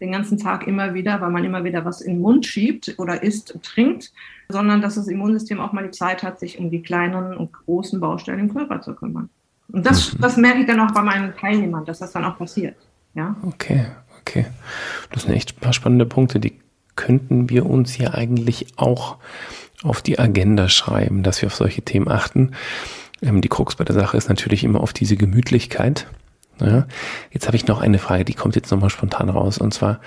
den 0.00 0.12
ganzen 0.12 0.38
Tag 0.38 0.66
immer 0.66 0.94
wieder, 0.94 1.20
weil 1.20 1.30
man 1.30 1.44
immer 1.44 1.64
wieder 1.64 1.84
was 1.84 2.00
in 2.00 2.14
den 2.14 2.22
Mund 2.22 2.46
schiebt 2.46 2.94
oder 2.98 3.22
isst, 3.22 3.58
trinkt, 3.62 4.12
sondern 4.48 4.80
dass 4.80 4.94
das 4.94 5.08
Immunsystem 5.08 5.60
auch 5.60 5.72
mal 5.72 5.84
die 5.84 5.90
Zeit 5.90 6.22
hat, 6.22 6.38
sich 6.38 6.58
um 6.58 6.70
die 6.70 6.82
kleinen 6.82 7.36
und 7.36 7.52
großen 7.52 7.98
Baustellen 7.98 8.38
im 8.38 8.54
Körper 8.54 8.80
zu 8.80 8.94
kümmern. 8.94 9.28
Und 9.72 9.84
das, 9.84 10.14
mhm. 10.14 10.20
das 10.20 10.36
merke 10.36 10.60
ich 10.60 10.66
dann 10.66 10.80
auch 10.80 10.92
bei 10.92 11.02
meinen 11.02 11.34
Teilnehmern, 11.34 11.84
dass 11.84 11.98
das 11.98 12.12
dann 12.12 12.24
auch 12.24 12.38
passiert. 12.38 12.76
Ja? 13.14 13.36
Okay, 13.42 13.86
okay. 14.20 14.46
Das 15.10 15.22
sind 15.22 15.32
echt 15.34 15.56
ein 15.56 15.60
paar 15.60 15.72
spannende 15.72 16.06
Punkte, 16.06 16.38
die 16.38 16.60
könnten 16.94 17.48
wir 17.48 17.66
uns 17.66 17.92
hier 17.92 18.14
eigentlich 18.14 18.66
auch 18.76 19.18
auf 19.82 20.02
die 20.02 20.18
Agenda 20.18 20.68
schreiben, 20.68 21.22
dass 21.22 21.40
wir 21.42 21.46
auf 21.46 21.54
solche 21.54 21.82
Themen 21.82 22.08
achten. 22.08 22.52
Ähm, 23.22 23.40
die 23.40 23.48
Krux 23.48 23.76
bei 23.76 23.84
der 23.84 23.94
Sache 23.94 24.16
ist 24.16 24.28
natürlich 24.28 24.64
immer 24.64 24.80
auf 24.80 24.92
diese 24.92 25.16
Gemütlichkeit. 25.16 26.06
Ja, 26.60 26.86
jetzt 27.30 27.46
habe 27.46 27.56
ich 27.56 27.66
noch 27.68 27.80
eine 27.80 27.98
Frage, 27.98 28.24
die 28.24 28.34
kommt 28.34 28.56
jetzt 28.56 28.70
nochmal 28.70 28.90
spontan 28.90 29.28
raus. 29.28 29.58
Und 29.58 29.72
zwar, 29.72 30.00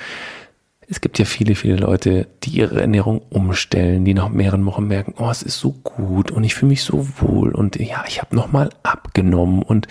es 0.87 0.99
gibt 0.99 1.17
ja 1.17 1.23
viele, 1.23 1.55
viele 1.55 1.77
Leute, 1.77 2.27
die 2.43 2.49
ihre 2.49 2.81
Ernährung 2.81 3.21
umstellen, 3.29 4.03
die 4.03 4.13
nach 4.13 4.27
mehreren 4.27 4.65
Wochen 4.65 4.85
merken, 4.85 5.13
oh, 5.17 5.29
es 5.29 5.43
ist 5.43 5.59
so 5.59 5.71
gut 5.71 6.31
und 6.31 6.43
ich 6.43 6.55
fühle 6.55 6.71
mich 6.71 6.83
so 6.83 7.07
wohl 7.19 7.55
und 7.55 7.77
ja, 7.77 8.03
ich 8.07 8.21
habe 8.21 8.35
nochmal 8.35 8.71
abgenommen 8.83 9.63
und 9.63 9.87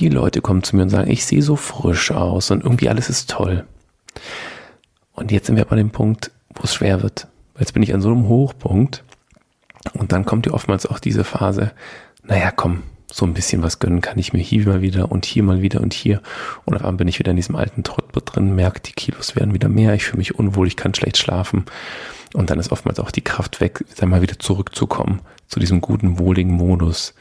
die 0.00 0.08
Leute 0.08 0.40
kommen 0.40 0.64
zu 0.64 0.74
mir 0.74 0.82
und 0.82 0.90
sagen, 0.90 1.08
ich 1.08 1.24
sehe 1.24 1.42
so 1.42 1.54
frisch 1.54 2.10
aus 2.10 2.50
und 2.50 2.64
irgendwie 2.64 2.88
alles 2.88 3.08
ist 3.08 3.30
toll. 3.30 3.64
Und 5.12 5.30
jetzt 5.30 5.46
sind 5.46 5.54
wir 5.54 5.64
bei 5.66 5.76
dem 5.76 5.90
Punkt, 5.90 6.32
wo 6.52 6.64
es 6.64 6.74
schwer 6.74 7.02
wird. 7.02 7.28
Jetzt 7.58 7.72
bin 7.72 7.82
ich 7.82 7.94
an 7.94 8.00
so 8.00 8.10
einem 8.10 8.28
Hochpunkt 8.28 9.04
und 9.92 10.12
dann 10.12 10.24
kommt 10.24 10.46
ja 10.46 10.52
oftmals 10.52 10.86
auch 10.86 10.98
diese 10.98 11.24
Phase, 11.24 11.72
naja, 12.22 12.50
komm, 12.50 12.82
so 13.12 13.24
ein 13.26 13.34
bisschen 13.34 13.62
was 13.62 13.78
gönnen 13.78 14.00
kann 14.00 14.18
ich 14.18 14.32
mir 14.32 14.40
hier 14.40 14.66
mal 14.66 14.82
wieder 14.82 15.12
und 15.12 15.24
hier 15.24 15.44
mal 15.44 15.62
wieder 15.62 15.80
und 15.80 15.94
hier. 15.94 16.20
Und 16.64 16.74
auf 16.74 16.82
einmal 16.82 16.96
bin 16.98 17.08
ich 17.08 17.20
wieder 17.20 17.30
in 17.30 17.36
diesem 17.36 17.54
alten 17.54 17.84
Trott 17.84 18.06
drin, 18.12 18.56
merke, 18.56 18.80
die 18.80 18.92
Kilos 18.92 19.36
werden 19.36 19.54
wieder 19.54 19.68
mehr, 19.68 19.94
ich 19.94 20.04
fühle 20.04 20.18
mich 20.18 20.34
unwohl, 20.34 20.66
ich 20.66 20.76
kann 20.76 20.94
schlecht 20.94 21.16
schlafen. 21.16 21.64
Und 22.32 22.50
dann 22.50 22.58
ist 22.58 22.72
oftmals 22.72 22.98
auch 22.98 23.12
die 23.12 23.22
Kraft 23.22 23.60
weg, 23.60 23.84
dann 23.98 24.08
mal 24.08 24.22
wieder 24.22 24.38
zurückzukommen 24.38 25.20
zu 25.46 25.60
diesem 25.60 25.80
guten, 25.80 26.18
wohligen 26.18 26.52
Modus. 26.52 27.14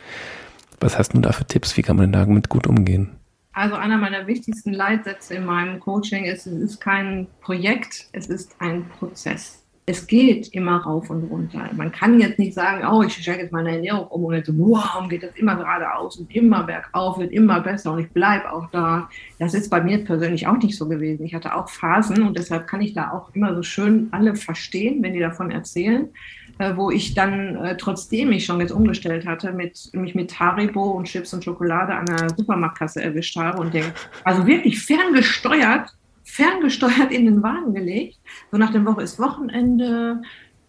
Was 0.80 0.98
hast 0.98 1.13
du 1.13 1.19
da 1.19 1.32
für 1.32 1.46
Tipps? 1.46 1.78
Wie 1.78 1.84
kann 1.84 1.98
man 1.98 2.12
denn 2.12 2.19
damit 2.19 2.50
gut 2.50 2.65
umgehen? 2.65 3.12
Also 3.52 3.76
einer 3.76 3.98
meiner 3.98 4.26
wichtigsten 4.26 4.74
Leitsätze 4.74 5.36
in 5.36 5.46
meinem 5.46 5.80
Coaching 5.80 6.26
ist, 6.26 6.48
es 6.48 6.60
ist 6.60 6.82
kein 6.82 7.28
Projekt, 7.41 8.08
es 8.13 8.26
ist 8.26 8.56
ein 8.58 8.89
Prozess 8.89 9.62
es 9.86 10.08
geht 10.08 10.48
immer 10.54 10.78
rauf 10.78 11.10
und 11.10 11.30
runter. 11.30 11.69
Man 11.76 11.91
kann 11.91 12.19
jetzt 12.19 12.39
nicht 12.39 12.54
sagen, 12.54 12.88
oh, 12.88 13.04
ich 13.04 13.13
stelle 13.15 13.39
jetzt 13.39 13.52
meine 13.52 13.72
Ernährung 13.76 14.08
um 14.08 14.24
und 14.24 14.34
jetzt, 14.34 14.50
wow, 14.58 15.08
geht 15.10 15.24
das 15.24 15.36
immer 15.36 15.58
geradeaus 15.58 16.17
und 16.17 16.34
immer 16.34 16.63
bergauf, 16.63 17.17
wird 17.19 17.34
immer 17.34 17.60
besser 17.60 17.91
und 17.91 18.00
ich 18.00 18.10
bleibe 18.10 18.52
auch 18.52 18.69
da. 18.72 19.10
Das 19.39 19.54
ist 19.54 19.69
bei 19.69 19.82
mir 19.82 20.06
persönlich 20.06 20.48
auch 20.48 20.58
nicht 20.58 20.78
so 20.78 20.88
gewesen. 20.88 21.26
Ich 21.26 21.34
hatte 21.34 21.54
auch 21.54 21.67
Phasen 21.67 22.24
und 22.24 22.38
deshalb 22.38 22.65
kann 22.67 22.82
ich 22.82 22.93
da 22.93 23.12
auch 23.12 23.36
immer 23.36 23.54
so 23.56 23.63
schön 23.63 24.08
alle 24.12 24.36
verstehen, 24.36 25.04
wenn 25.04 25.13
die 25.13 25.19
davon 25.19 25.52
erzählen, 25.52 26.08
äh, 26.60 26.78
wo 26.78 26.89
ich 26.89 27.13
dann, 27.13 27.58
äh, 27.58 27.76
trotzdem 27.76 28.32
ich 28.32 28.46
schon 28.46 28.62
jetzt 28.62 28.72
umgestellt 28.72 29.26
hatte, 29.26 29.52
mit, 29.52 29.89
mich 29.91 30.15
mit 30.15 30.39
Haribo 30.39 30.91
und 30.91 31.08
Chips 31.08 31.34
und 31.34 31.43
Schokolade 31.43 31.93
an 31.93 32.06
der 32.06 32.30
Supermarktkasse 32.30 33.04
erwischt 33.04 33.36
habe 33.36 33.60
und 33.60 33.74
denke, 33.74 33.93
also 34.24 34.48
wirklich 34.48 34.80
ferngesteuert, 34.82 35.93
ferngesteuert 36.23 37.12
in 37.12 37.25
den 37.25 37.43
Wagen 37.43 37.73
gelegt. 37.73 38.19
So 38.51 38.57
nach 38.57 38.71
der 38.71 38.86
Woche 38.86 39.03
ist 39.03 39.19
Wochenende, 39.19 40.21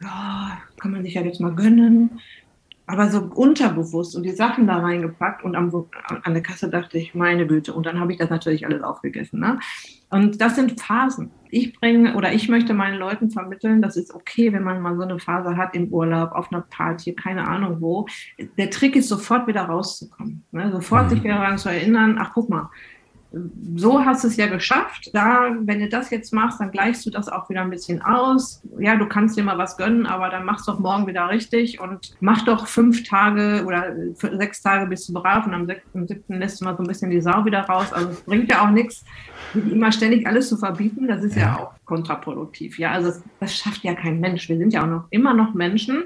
ja, 0.02 0.58
kann 0.78 0.92
man 0.92 1.02
sich 1.02 1.14
ja 1.14 1.22
jetzt 1.22 1.40
mal 1.40 1.54
gönnen. 1.54 2.20
Aber 2.86 3.08
so 3.08 3.20
unterbewusst 3.20 4.14
und 4.14 4.24
die 4.24 4.32
Sachen 4.32 4.66
da 4.66 4.76
reingepackt 4.76 5.42
und 5.42 5.56
am, 5.56 5.72
an 6.22 6.34
der 6.34 6.42
Kasse 6.42 6.68
dachte 6.68 6.98
ich, 6.98 7.14
meine 7.14 7.46
Güte. 7.46 7.72
Und 7.72 7.86
dann 7.86 7.98
habe 7.98 8.12
ich 8.12 8.18
das 8.18 8.28
natürlich 8.28 8.66
alles 8.66 8.82
aufgegessen. 8.82 9.40
Ne? 9.40 9.58
Und 10.10 10.40
das 10.40 10.54
sind 10.56 10.78
Phasen. 10.78 11.30
Ich 11.48 11.72
bringe 11.80 12.14
oder 12.14 12.34
ich 12.34 12.48
möchte 12.50 12.74
meinen 12.74 12.98
Leuten 12.98 13.30
vermitteln, 13.30 13.80
das 13.80 13.96
ist 13.96 14.14
okay, 14.14 14.52
wenn 14.52 14.64
man 14.64 14.82
mal 14.82 14.96
so 14.96 15.02
eine 15.02 15.18
Phase 15.18 15.56
hat 15.56 15.74
im 15.74 15.88
Urlaub, 15.88 16.32
auf 16.32 16.52
einer 16.52 16.60
Party, 16.60 17.14
keine 17.14 17.48
Ahnung 17.48 17.80
wo. 17.80 18.06
Der 18.58 18.70
Trick 18.70 18.96
ist, 18.96 19.08
sofort 19.08 19.46
wieder 19.46 19.62
rauszukommen. 19.62 20.44
Ne? 20.52 20.70
Sofort 20.70 21.06
mhm. 21.06 21.10
sich 21.10 21.24
wieder 21.24 21.36
daran 21.36 21.58
zu 21.58 21.70
erinnern, 21.70 22.18
ach 22.20 22.32
guck 22.34 22.50
mal, 22.50 22.70
so 23.76 24.04
hast 24.04 24.24
du 24.24 24.28
es 24.28 24.36
ja 24.36 24.46
geschafft. 24.46 25.10
Da, 25.12 25.50
wenn 25.60 25.80
du 25.80 25.88
das 25.88 26.10
jetzt 26.10 26.32
machst, 26.32 26.60
dann 26.60 26.70
gleichst 26.70 27.04
du 27.06 27.10
das 27.10 27.28
auch 27.28 27.48
wieder 27.48 27.62
ein 27.62 27.70
bisschen 27.70 28.02
aus. 28.02 28.62
Ja, 28.78 28.96
du 28.96 29.06
kannst 29.06 29.36
dir 29.36 29.44
mal 29.44 29.58
was 29.58 29.76
gönnen, 29.76 30.06
aber 30.06 30.28
dann 30.28 30.44
machst 30.44 30.68
du 30.68 30.72
doch 30.72 30.78
morgen 30.78 31.06
wieder 31.06 31.28
richtig 31.28 31.80
und 31.80 32.14
mach 32.20 32.42
doch 32.44 32.66
fünf 32.66 33.02
Tage 33.04 33.64
oder 33.66 33.94
sechs 34.14 34.62
Tage 34.62 34.86
bist 34.86 35.08
du 35.08 35.12
brav 35.12 35.46
und 35.46 35.54
am, 35.54 35.68
am 35.94 36.06
siebten 36.06 36.38
lässt 36.38 36.60
du 36.60 36.64
mal 36.64 36.76
so 36.76 36.82
ein 36.82 36.86
bisschen 36.86 37.10
die 37.10 37.20
Sau 37.20 37.44
wieder 37.44 37.62
raus. 37.62 37.92
Also 37.92 38.10
es 38.10 38.20
bringt 38.22 38.50
ja 38.50 38.64
auch 38.64 38.70
nichts, 38.70 39.04
immer 39.54 39.92
ständig 39.92 40.26
alles 40.26 40.48
zu 40.48 40.56
verbieten. 40.56 41.08
Das 41.08 41.22
ist 41.22 41.36
ja, 41.36 41.42
ja 41.42 41.58
auch 41.58 41.72
kontraproduktiv. 41.84 42.78
Ja, 42.78 42.92
also 42.92 43.08
das, 43.08 43.22
das 43.40 43.56
schafft 43.56 43.84
ja 43.84 43.94
kein 43.94 44.20
Mensch. 44.20 44.48
Wir 44.48 44.58
sind 44.58 44.72
ja 44.72 44.82
auch 44.82 44.88
noch 44.88 45.04
immer 45.10 45.34
noch 45.34 45.54
Menschen 45.54 46.04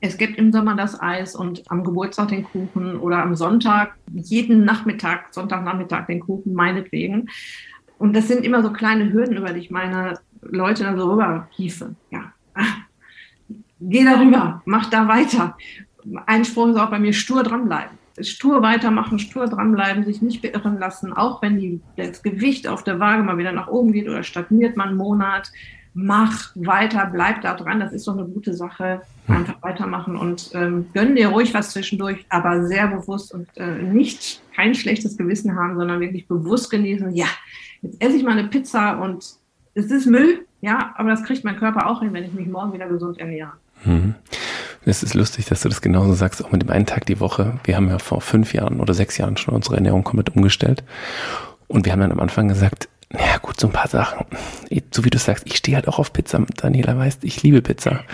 es 0.00 0.16
gibt 0.16 0.38
im 0.38 0.50
Sommer 0.50 0.74
das 0.74 1.00
Eis 1.00 1.36
und 1.36 1.70
am 1.70 1.84
Geburtstag 1.84 2.28
den 2.28 2.44
Kuchen 2.44 2.96
oder 2.96 3.22
am 3.22 3.34
Sonntag, 3.34 3.94
jeden 4.12 4.64
Nachmittag, 4.64 5.32
Sonntagnachmittag 5.32 6.06
den 6.06 6.20
Kuchen, 6.20 6.54
meinetwegen. 6.54 7.28
Und 7.98 8.14
das 8.14 8.28
sind 8.28 8.44
immer 8.44 8.62
so 8.62 8.72
kleine 8.72 9.12
Hürden, 9.12 9.36
über 9.36 9.52
die 9.52 9.60
ich 9.60 9.70
meine 9.70 10.18
Leute 10.40 10.84
dann 10.84 10.98
so 10.98 11.10
rüberhiefe. 11.10 11.94
Ja, 12.10 12.32
geh 13.80 14.04
darüber, 14.04 14.62
mach 14.64 14.86
da 14.86 15.06
weiter. 15.06 15.56
Ein 16.26 16.46
Spruch 16.46 16.68
ist 16.68 16.76
auch 16.76 16.90
bei 16.90 16.98
mir 16.98 17.12
stur 17.12 17.42
dranbleiben. 17.42 17.98
stur 18.22 18.62
weitermachen, 18.62 19.18
stur 19.18 19.48
dranbleiben, 19.48 20.04
sich 20.04 20.22
nicht 20.22 20.40
beirren 20.40 20.78
lassen, 20.78 21.12
auch 21.12 21.42
wenn 21.42 21.58
die, 21.58 21.82
das 21.96 22.22
Gewicht 22.22 22.66
auf 22.66 22.84
der 22.84 23.00
Waage 23.00 23.22
mal 23.22 23.36
wieder 23.36 23.52
nach 23.52 23.68
oben 23.68 23.92
geht 23.92 24.08
oder 24.08 24.22
stagniert 24.22 24.78
man 24.78 24.88
einen 24.88 24.96
Monat. 24.96 25.52
Mach 25.92 26.52
weiter, 26.54 27.08
bleib 27.12 27.42
da 27.42 27.54
dran, 27.54 27.80
das 27.80 27.92
ist 27.92 28.06
doch 28.06 28.16
eine 28.16 28.26
gute 28.26 28.54
Sache. 28.54 29.02
Einfach 29.26 29.62
weitermachen 29.62 30.16
und 30.16 30.50
ähm, 30.54 30.86
gönn 30.92 31.14
dir 31.14 31.28
ruhig 31.28 31.54
was 31.54 31.70
zwischendurch, 31.70 32.24
aber 32.28 32.66
sehr 32.66 32.88
bewusst 32.88 33.32
und 33.32 33.46
äh, 33.56 33.80
nicht 33.82 34.42
kein 34.54 34.74
schlechtes 34.74 35.16
Gewissen 35.16 35.54
haben, 35.56 35.76
sondern 35.76 36.00
wirklich 36.00 36.26
bewusst 36.26 36.70
genießen. 36.70 37.14
Ja, 37.14 37.26
jetzt 37.82 38.02
esse 38.02 38.16
ich 38.16 38.24
mal 38.24 38.36
eine 38.36 38.48
Pizza 38.48 39.00
und 39.00 39.24
es 39.74 39.86
ist 39.86 40.06
Müll, 40.06 40.46
ja, 40.60 40.94
aber 40.96 41.10
das 41.10 41.22
kriegt 41.22 41.44
mein 41.44 41.56
Körper 41.56 41.86
auch 41.86 42.00
hin, 42.00 42.12
wenn 42.12 42.24
ich 42.24 42.32
mich 42.32 42.48
morgen 42.48 42.72
wieder 42.72 42.88
gesund 42.88 43.18
ernähre. 43.18 43.52
Mhm. 43.84 44.14
Es 44.84 45.02
ist 45.02 45.14
lustig, 45.14 45.44
dass 45.46 45.60
du 45.60 45.68
das 45.68 45.82
genauso 45.82 46.14
sagst, 46.14 46.44
auch 46.44 46.52
mit 46.52 46.62
dem 46.62 46.70
einen 46.70 46.86
Tag 46.86 47.04
die 47.06 47.20
Woche. 47.20 47.60
Wir 47.64 47.76
haben 47.76 47.88
ja 47.88 47.98
vor 47.98 48.20
fünf 48.20 48.54
Jahren 48.54 48.80
oder 48.80 48.94
sechs 48.94 49.18
Jahren 49.18 49.36
schon 49.36 49.54
unsere 49.54 49.76
Ernährung 49.76 50.04
komplett 50.04 50.34
umgestellt. 50.34 50.82
Und 51.68 51.84
wir 51.84 51.92
haben 51.92 52.00
dann 52.00 52.12
am 52.12 52.20
Anfang 52.20 52.48
gesagt, 52.48 52.88
naja 53.12 53.38
gut, 53.38 53.58
so 53.58 53.66
ein 53.66 53.72
paar 53.72 53.88
Sachen. 53.88 54.24
So 54.92 55.04
wie 55.04 55.10
du 55.10 55.18
sagst, 55.18 55.44
ich 55.46 55.56
stehe 55.56 55.76
halt 55.76 55.88
auch 55.88 55.98
auf 55.98 56.12
Pizza. 56.12 56.40
Daniela 56.56 56.96
weiß, 56.96 57.18
ich 57.22 57.42
liebe 57.42 57.60
Pizza. 57.60 58.04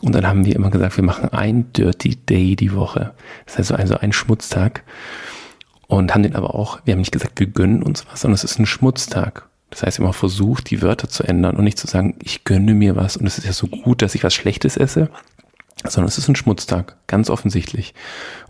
Und 0.00 0.14
dann 0.14 0.26
haben 0.26 0.46
wir 0.46 0.56
immer 0.56 0.70
gesagt, 0.70 0.96
wir 0.96 1.04
machen 1.04 1.28
ein 1.32 1.72
Dirty 1.74 2.16
Day 2.16 2.56
die 2.56 2.74
Woche. 2.74 3.12
Das 3.46 3.58
heißt 3.58 3.72
also 3.72 3.98
ein 3.98 4.12
Schmutztag. 4.12 4.82
Und 5.88 6.14
haben 6.14 6.22
den 6.22 6.36
aber 6.36 6.54
auch, 6.54 6.80
wir 6.84 6.92
haben 6.92 7.00
nicht 7.00 7.12
gesagt, 7.12 7.38
wir 7.38 7.48
gönnen 7.48 7.82
uns 7.82 8.06
was, 8.06 8.20
sondern 8.20 8.36
es 8.36 8.44
ist 8.44 8.58
ein 8.58 8.66
Schmutztag. 8.66 9.48
Das 9.70 9.82
heißt, 9.82 9.98
immer 9.98 10.12
versucht, 10.12 10.70
die 10.70 10.82
Wörter 10.82 11.08
zu 11.08 11.22
ändern 11.24 11.56
und 11.56 11.64
nicht 11.64 11.78
zu 11.78 11.86
sagen, 11.86 12.16
ich 12.22 12.44
gönne 12.44 12.74
mir 12.74 12.96
was 12.96 13.16
und 13.16 13.26
es 13.26 13.38
ist 13.38 13.44
ja 13.44 13.52
so 13.52 13.66
gut, 13.66 14.02
dass 14.02 14.14
ich 14.14 14.24
was 14.24 14.34
Schlechtes 14.34 14.76
esse, 14.76 15.10
sondern 15.84 16.08
es 16.08 16.18
ist 16.18 16.28
ein 16.28 16.36
Schmutztag, 16.36 16.96
ganz 17.06 17.30
offensichtlich. 17.30 17.94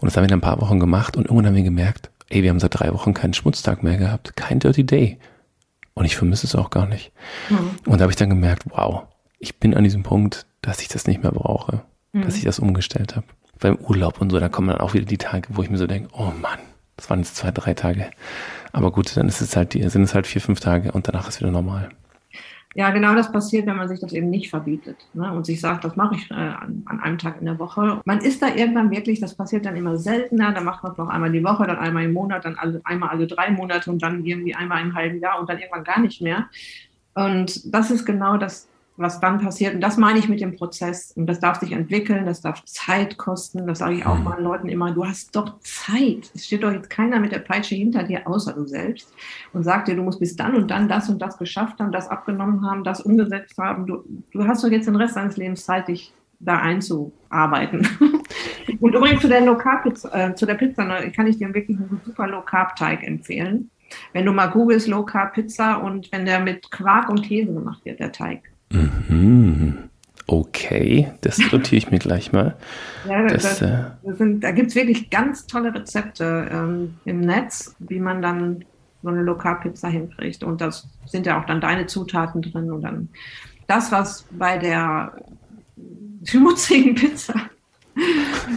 Und 0.00 0.06
das 0.06 0.16
haben 0.16 0.24
wir 0.24 0.28
in 0.28 0.34
ein 0.34 0.40
paar 0.40 0.60
Wochen 0.60 0.80
gemacht 0.80 1.16
und 1.16 1.24
irgendwann 1.24 1.46
haben 1.46 1.56
wir 1.56 1.62
gemerkt, 1.62 2.10
ey, 2.30 2.42
wir 2.42 2.50
haben 2.50 2.60
seit 2.60 2.78
drei 2.78 2.92
Wochen 2.92 3.12
keinen 3.12 3.34
Schmutztag 3.34 3.82
mehr 3.82 3.98
gehabt, 3.98 4.36
kein 4.36 4.60
Dirty 4.60 4.84
Day. 4.84 5.18
Und 5.94 6.04
ich 6.04 6.16
vermisse 6.16 6.46
es 6.46 6.54
auch 6.54 6.70
gar 6.70 6.86
nicht. 6.86 7.12
Mhm. 7.48 7.70
Und 7.86 7.98
da 7.98 8.02
habe 8.02 8.12
ich 8.12 8.16
dann 8.16 8.30
gemerkt, 8.30 8.64
wow, 8.68 9.02
ich 9.38 9.58
bin 9.58 9.74
an 9.74 9.84
diesem 9.84 10.02
Punkt, 10.02 10.46
dass 10.62 10.80
ich 10.80 10.88
das 10.88 11.06
nicht 11.06 11.22
mehr 11.22 11.32
brauche, 11.32 11.82
mhm. 12.12 12.22
dass 12.22 12.36
ich 12.36 12.44
das 12.44 12.58
umgestellt 12.58 13.16
habe. 13.16 13.26
Beim 13.58 13.76
Urlaub 13.76 14.20
und 14.20 14.30
so, 14.30 14.40
da 14.40 14.48
kommen 14.48 14.68
dann 14.68 14.78
auch 14.78 14.94
wieder 14.94 15.04
die 15.04 15.18
Tage, 15.18 15.48
wo 15.50 15.62
ich 15.62 15.70
mir 15.70 15.78
so 15.78 15.86
denke, 15.86 16.08
oh 16.12 16.32
Mann, 16.40 16.58
das 16.96 17.10
waren 17.10 17.20
jetzt 17.20 17.36
zwei, 17.36 17.50
drei 17.50 17.74
Tage. 17.74 18.10
Aber 18.72 18.92
gut, 18.92 19.16
dann 19.16 19.28
ist 19.28 19.40
es 19.40 19.56
halt 19.56 19.74
die, 19.74 19.86
sind 19.88 20.02
es 20.02 20.14
halt 20.14 20.26
vier, 20.26 20.40
fünf 20.40 20.60
Tage 20.60 20.92
und 20.92 21.08
danach 21.08 21.28
ist 21.28 21.40
wieder 21.40 21.50
normal. 21.50 21.90
Ja, 22.74 22.90
genau 22.90 23.16
das 23.16 23.32
passiert, 23.32 23.66
wenn 23.66 23.76
man 23.76 23.88
sich 23.88 23.98
das 23.98 24.12
eben 24.12 24.30
nicht 24.30 24.48
verbietet 24.48 24.96
ne? 25.12 25.32
und 25.32 25.44
sich 25.44 25.60
sagt, 25.60 25.82
das 25.82 25.96
mache 25.96 26.14
ich 26.14 26.30
äh, 26.30 26.34
an, 26.34 26.84
an, 26.86 27.00
einem 27.00 27.18
Tag 27.18 27.40
in 27.40 27.46
der 27.46 27.58
Woche. 27.58 28.00
Man 28.04 28.20
ist 28.20 28.40
da 28.42 28.54
irgendwann 28.54 28.92
wirklich, 28.92 29.18
das 29.18 29.34
passiert 29.34 29.66
dann 29.66 29.74
immer 29.74 29.96
seltener, 29.96 30.52
dann 30.52 30.64
macht 30.64 30.84
man 30.84 30.92
es 30.92 30.98
noch 30.98 31.08
einmal 31.08 31.32
die 31.32 31.42
Woche, 31.42 31.66
dann 31.66 31.78
einmal 31.78 32.04
im 32.04 32.12
Monat, 32.12 32.44
dann 32.44 32.56
alle, 32.56 32.80
einmal 32.84 33.08
alle 33.08 33.26
drei 33.26 33.50
Monate 33.50 33.90
und 33.90 34.00
dann 34.00 34.24
irgendwie 34.24 34.54
einmal 34.54 34.82
im 34.82 34.94
halben 34.94 35.18
Jahr 35.18 35.40
und 35.40 35.48
dann 35.48 35.58
irgendwann 35.58 35.82
gar 35.82 35.98
nicht 35.98 36.22
mehr. 36.22 36.48
Und 37.14 37.74
das 37.74 37.90
ist 37.90 38.06
genau 38.06 38.36
das, 38.36 38.68
was 39.00 39.20
dann 39.20 39.40
passiert. 39.40 39.74
Und 39.74 39.80
das 39.80 39.96
meine 39.96 40.18
ich 40.18 40.28
mit 40.28 40.40
dem 40.40 40.56
Prozess. 40.56 41.12
Und 41.12 41.26
das 41.26 41.40
darf 41.40 41.58
sich 41.58 41.72
entwickeln, 41.72 42.26
das 42.26 42.40
darf 42.42 42.64
Zeit 42.64 43.16
kosten. 43.16 43.66
Das 43.66 43.78
sage 43.78 43.94
ich 43.94 44.06
auch 44.06 44.18
meinen 44.18 44.44
Leuten 44.44 44.68
immer. 44.68 44.92
Du 44.92 45.06
hast 45.06 45.34
doch 45.34 45.58
Zeit. 45.60 46.30
Es 46.34 46.46
steht 46.46 46.62
doch 46.62 46.72
jetzt 46.72 46.90
keiner 46.90 47.18
mit 47.18 47.32
der 47.32 47.38
Peitsche 47.38 47.74
hinter 47.74 48.02
dir, 48.02 48.26
außer 48.28 48.52
du 48.52 48.66
selbst. 48.66 49.12
Und 49.52 49.64
sagt 49.64 49.88
dir, 49.88 49.96
du 49.96 50.02
musst 50.02 50.20
bis 50.20 50.36
dann 50.36 50.54
und 50.54 50.70
dann 50.70 50.88
das 50.88 51.08
und 51.08 51.20
das 51.20 51.38
geschafft 51.38 51.80
haben, 51.80 51.92
das 51.92 52.08
abgenommen 52.08 52.64
haben, 52.64 52.84
das 52.84 53.00
umgesetzt 53.00 53.56
haben. 53.58 53.86
Du, 53.86 54.04
du 54.32 54.46
hast 54.46 54.62
doch 54.62 54.68
jetzt 54.68 54.86
den 54.86 54.96
Rest 54.96 55.16
deines 55.16 55.36
Lebens 55.36 55.64
Zeit, 55.64 55.88
dich 55.88 56.12
da 56.38 56.58
einzuarbeiten. 56.58 57.86
und 58.80 58.94
übrigens 58.94 59.20
zu 59.20 59.28
der 59.28 59.42
Low 59.42 59.56
Carb, 59.56 59.86
äh, 59.86 60.34
zu 60.34 60.46
der 60.46 60.54
Pizza, 60.54 60.84
ne, 60.84 61.10
kann 61.12 61.26
ich 61.26 61.38
dir 61.38 61.52
wirklich 61.54 61.76
einen 61.76 62.00
super 62.04 62.26
Low 62.26 62.42
Carb 62.42 62.76
Teig 62.76 63.02
empfehlen. 63.02 63.70
Wenn 64.12 64.24
du 64.24 64.32
mal 64.32 64.46
googelst 64.46 64.88
Low 64.88 65.04
Carb 65.04 65.34
Pizza 65.34 65.82
und 65.82 66.10
wenn 66.12 66.24
der 66.24 66.40
mit 66.40 66.70
Quark 66.70 67.08
und 67.08 67.22
Käse 67.22 67.52
gemacht 67.52 67.84
wird, 67.84 68.00
der 68.00 68.12
Teig. 68.12 68.50
Mhm. 68.70 69.90
Okay, 70.26 71.12
das 71.22 71.38
notiere 71.38 71.76
ich 71.76 71.90
mir 71.90 71.98
gleich 71.98 72.32
mal. 72.32 72.56
Ja, 73.08 73.26
das, 73.26 73.42
das, 73.42 73.62
äh, 73.62 73.82
das 74.04 74.18
sind, 74.18 74.44
da 74.44 74.52
gibt 74.52 74.68
es 74.68 74.76
wirklich 74.76 75.10
ganz 75.10 75.46
tolle 75.46 75.74
Rezepte 75.74 76.48
ähm, 76.52 76.94
im 77.04 77.20
Netz, 77.20 77.74
wie 77.80 77.98
man 77.98 78.22
dann 78.22 78.64
so 79.02 79.08
eine 79.08 79.22
Lokalpizza 79.22 79.88
hinkriegt. 79.88 80.44
Und 80.44 80.60
das 80.60 80.88
sind 81.06 81.26
ja 81.26 81.40
auch 81.40 81.46
dann 81.46 81.60
deine 81.60 81.86
Zutaten 81.86 82.42
drin. 82.42 82.70
Und 82.70 82.82
dann 82.82 83.08
das, 83.66 83.90
was 83.90 84.24
bei 84.30 84.56
der 84.56 85.12
schmutzigen 86.24 86.94
Pizza 86.94 87.34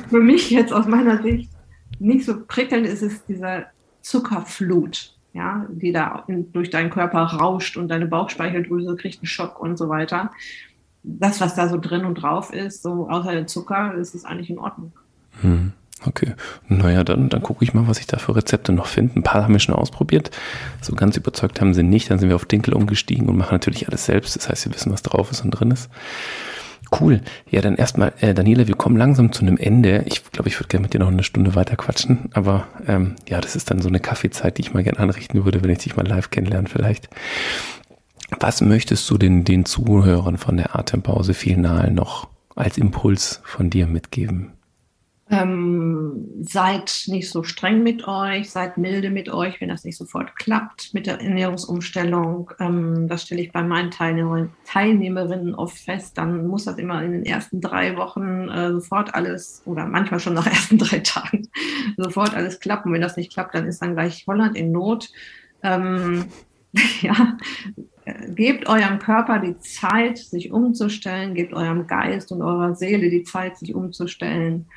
für 0.10 0.20
mich 0.20 0.52
jetzt 0.52 0.74
aus 0.74 0.86
meiner 0.86 1.24
Sicht 1.24 1.50
nicht 2.00 2.26
so 2.26 2.44
prickelnd 2.46 2.86
ist, 2.86 3.02
ist 3.02 3.24
diese 3.28 3.66
Zuckerflut 4.02 5.13
ja, 5.34 5.66
die 5.70 5.92
da 5.92 6.24
in, 6.28 6.52
durch 6.54 6.70
deinen 6.70 6.90
Körper 6.90 7.20
rauscht 7.20 7.78
und 7.78 7.88
deine 7.88 8.06
Bauchspeicheldrüse 8.06 8.96
kriegt 8.96 9.20
einen 9.20 9.28
Schock 9.28 9.60
und 9.60 9.78
so 9.78 9.90
weiter. 9.90 10.32
Das, 11.04 11.42
was 11.42 11.56
da 11.56 11.68
so 11.68 11.78
drin 11.80 12.06
und 12.06 12.16
drauf 12.16 12.54
ist, 12.54 12.84
so 12.84 13.10
außer 13.10 13.32
der 13.32 13.48
Zucker, 13.48 13.96
ist 13.96 14.16
es 14.16 14.26
eigentlich 14.26 14.50
in 14.50 14.60
Ordnung. 14.60 14.94
Hm. 15.42 15.74
Okay, 16.06 16.34
naja, 16.68 17.04
dann, 17.04 17.30
dann 17.30 17.42
gucke 17.42 17.64
ich 17.64 17.74
mal, 17.74 17.88
was 17.88 18.00
ich 18.00 18.08
da 18.08 18.18
für 18.18 18.36
Rezepte 18.36 18.74
noch 18.74 18.88
finde. 18.88 19.18
Ein 19.18 19.24
paar 19.24 19.44
haben 19.44 19.54
wir 19.54 19.60
schon 19.60 19.76
ausprobiert. 19.76 20.32
So 20.82 20.96
ganz 20.96 21.16
überzeugt 21.16 21.62
haben 21.62 21.74
sie 21.74 21.84
nicht. 21.84 22.10
Dann 22.10 22.20
sind 22.20 22.28
wir 22.28 22.36
auf 22.36 22.46
Dinkel 22.46 22.74
umgestiegen 22.74 23.30
und 23.30 23.38
machen 23.38 23.54
natürlich 23.54 23.88
alles 23.88 24.06
selbst. 24.06 24.36
Das 24.36 24.50
heißt, 24.50 24.66
wir 24.66 24.74
wissen, 24.74 24.92
was 24.92 25.02
drauf 25.02 25.32
ist 25.32 25.46
und 25.46 25.52
drin 25.52 25.72
ist. 25.72 25.90
Cool. 27.00 27.22
Ja, 27.50 27.62
dann 27.62 27.76
erstmal, 27.76 28.14
äh, 28.20 28.34
Daniela, 28.34 28.68
wir 28.68 28.76
kommen 28.76 28.98
langsam 28.98 29.32
zu 29.32 29.42
einem 29.42 29.58
Ende. 29.58 30.04
Ich 30.06 30.24
glaube, 30.32 30.50
ich 30.50 30.60
würde 30.60 30.68
gerne 30.68 30.84
mit 30.84 30.94
dir 30.94 31.00
noch 31.00 31.08
eine 31.08 31.24
Stunde 31.24 31.56
weiter 31.56 31.76
quatschen, 31.76 32.30
aber 32.34 32.68
ähm, 32.88 33.16
ja, 33.28 33.42
das 33.42 33.56
ist 33.56 33.72
dann 33.72 33.82
so 33.82 33.90
eine 33.90 34.00
Kaffeezeit, 34.00 34.58
die 34.58 34.62
ich 34.62 34.74
mal 34.74 34.84
gerne 34.84 35.00
anrichten 35.00 35.44
würde, 35.44 35.64
wenn 35.64 35.70
ich 35.70 35.80
dich 35.80 35.96
mal 35.96 36.08
live 36.08 36.30
kennenlerne 36.30 36.70
vielleicht. 36.70 37.10
Was 38.40 38.62
möchtest 38.62 39.10
du 39.10 39.18
den, 39.18 39.44
den 39.44 39.66
Zuhörern 39.66 40.38
von 40.38 40.58
der 40.58 40.76
Atempause 40.76 41.34
final 41.34 41.92
noch 41.92 42.28
als 42.56 42.78
Impuls 42.78 43.42
von 43.44 43.70
dir 43.70 43.88
mitgeben? 43.88 44.52
Ähm, 45.34 46.30
seid 46.44 47.06
nicht 47.08 47.32
so 47.32 47.42
streng 47.42 47.82
mit 47.82 48.08
euch, 48.08 48.52
seid 48.52 48.78
milde 48.78 49.10
mit 49.10 49.30
euch, 49.30 49.60
wenn 49.60 49.70
das 49.70 49.84
nicht 49.84 49.98
sofort 49.98 50.36
klappt 50.36 50.94
mit 50.94 51.08
der 51.08 51.22
Ernährungsumstellung. 51.22 52.52
Ähm, 52.60 53.08
das 53.08 53.24
stelle 53.24 53.42
ich 53.42 53.52
bei 53.52 53.64
meinen 53.64 53.90
Teilnehmer, 53.90 54.50
Teilnehmerinnen 54.66 55.56
oft 55.56 55.76
fest. 55.76 56.20
Dann 56.20 56.46
muss 56.46 56.66
das 56.66 56.78
immer 56.78 57.02
in 57.02 57.14
den 57.14 57.26
ersten 57.26 57.62
drei 57.62 57.98
Wochen 57.98 58.48
äh, 58.50 58.74
sofort 58.74 59.16
alles 59.16 59.64
oder 59.66 59.88
manchmal 59.88 60.20
schon 60.20 60.36
nach 60.36 60.46
ersten 60.52 60.78
drei 60.78 61.00
Tagen 61.00 61.48
sofort 61.98 62.36
alles 62.36 62.60
klappen. 62.60 62.94
Wenn 62.94 63.02
das 63.02 63.18
nicht 63.18 63.34
klappt, 63.34 63.56
dann 63.56 63.66
ist 63.66 63.82
dann 63.82 63.96
gleich 63.96 64.28
Holland 64.28 64.56
in 64.56 64.72
Not. 64.72 65.10
Ähm, 65.64 66.26
ja, 67.02 67.38
gebt 68.28 68.68
eurem 68.68 69.00
Körper 69.00 69.40
die 69.40 69.58
Zeit, 69.60 70.20
sich 70.20 70.52
umzustellen, 70.52 71.34
gebt 71.34 71.54
eurem 71.54 71.88
Geist 71.88 72.32
und 72.32 72.44
eurer 72.44 72.76
Seele 72.76 73.10
die 73.10 73.24
Zeit, 73.24 73.58
sich 73.58 73.74
umzustellen 73.74 74.68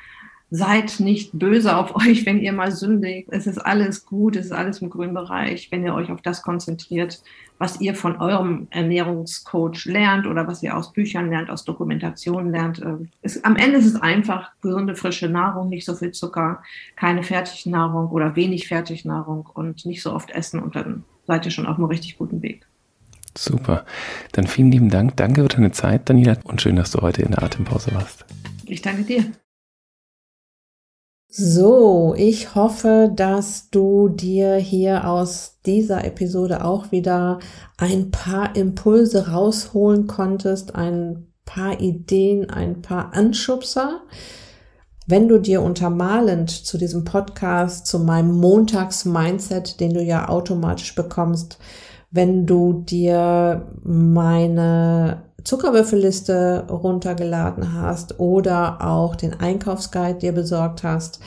seid 0.49 0.99
nicht 0.99 1.37
böse 1.37 1.75
auf 1.75 1.95
euch, 2.07 2.25
wenn 2.25 2.39
ihr 2.39 2.53
mal 2.53 2.71
sündigt. 2.71 3.27
Es 3.31 3.47
ist 3.47 3.57
alles 3.57 4.05
gut, 4.05 4.35
es 4.35 4.47
ist 4.47 4.51
alles 4.51 4.81
im 4.81 4.89
grünen 4.89 5.13
Bereich, 5.13 5.71
wenn 5.71 5.83
ihr 5.83 5.93
euch 5.93 6.11
auf 6.11 6.21
das 6.21 6.41
konzentriert, 6.41 7.21
was 7.57 7.81
ihr 7.81 7.95
von 7.95 8.17
eurem 8.17 8.67
Ernährungscoach 8.69 9.85
lernt 9.85 10.27
oder 10.27 10.47
was 10.47 10.61
ihr 10.61 10.77
aus 10.77 10.93
Büchern 10.93 11.29
lernt, 11.29 11.49
aus 11.49 11.65
Dokumentationen 11.65 12.51
lernt. 12.51 12.79
Äh, 12.79 13.07
es, 13.21 13.43
am 13.43 13.55
Ende 13.55 13.77
ist 13.77 13.87
es 13.87 13.95
einfach 13.95 14.51
gesunde, 14.61 14.95
frische 14.95 15.27
Nahrung, 15.27 15.69
nicht 15.69 15.85
so 15.85 15.95
viel 15.95 16.11
Zucker, 16.11 16.61
keine 16.95 17.23
Fertignahrung 17.23 18.09
oder 18.09 18.35
wenig 18.35 18.67
Fertignahrung 18.67 19.49
und 19.53 19.85
nicht 19.85 20.01
so 20.01 20.13
oft 20.13 20.31
essen 20.31 20.61
und 20.61 20.75
dann 20.75 21.03
seid 21.25 21.45
ihr 21.45 21.51
schon 21.51 21.65
auf 21.65 21.77
einem 21.77 21.85
richtig 21.85 22.17
guten 22.17 22.41
Weg. 22.41 22.65
Super. 23.37 23.85
Dann 24.31 24.47
vielen 24.47 24.71
lieben 24.71 24.89
Dank. 24.89 25.15
Danke 25.17 25.41
für 25.41 25.47
deine 25.47 25.71
Zeit, 25.71 26.09
Daniela, 26.09 26.37
und 26.43 26.61
schön, 26.61 26.75
dass 26.75 26.91
du 26.91 27.01
heute 27.01 27.21
in 27.21 27.31
der 27.31 27.43
Atempause 27.43 27.93
warst. 27.93 28.25
Ich 28.65 28.81
danke 28.81 29.03
dir. 29.03 29.25
So, 31.29 32.15
ich 32.17 32.55
hoffe, 32.55 33.11
dass 33.13 33.69
du 33.69 34.07
dir 34.07 34.55
hier 34.55 35.07
aus 35.07 35.59
dieser 35.65 36.05
Episode 36.05 36.63
auch 36.63 36.91
wieder 36.91 37.39
ein 37.77 38.11
paar 38.11 38.55
Impulse 38.55 39.27
rausholen 39.29 40.07
konntest, 40.07 40.75
ein 40.75 41.27
paar 41.45 41.81
Ideen, 41.81 42.49
ein 42.49 42.81
paar 42.81 43.13
Anschubser. 43.13 44.01
Wenn 45.05 45.27
du 45.27 45.37
dir 45.37 45.61
untermalend 45.61 46.49
zu 46.49 46.77
diesem 46.77 47.03
Podcast, 47.03 47.87
zu 47.87 47.99
meinem 47.99 48.31
Montags-Mindset, 48.31 49.79
den 49.81 49.93
du 49.93 50.01
ja 50.01 50.29
automatisch 50.29 50.95
bekommst, 50.95 51.59
wenn 52.09 52.45
du 52.45 52.83
dir 52.85 53.67
meine 53.83 55.26
Zuckerwürfelliste 55.47 56.65
runtergeladen 56.69 57.81
hast 57.81 58.19
oder 58.19 58.85
auch 58.85 59.15
den 59.15 59.39
Einkaufsguide 59.39 60.19
dir 60.19 60.33
besorgt 60.33 60.83
hast, 60.83 61.21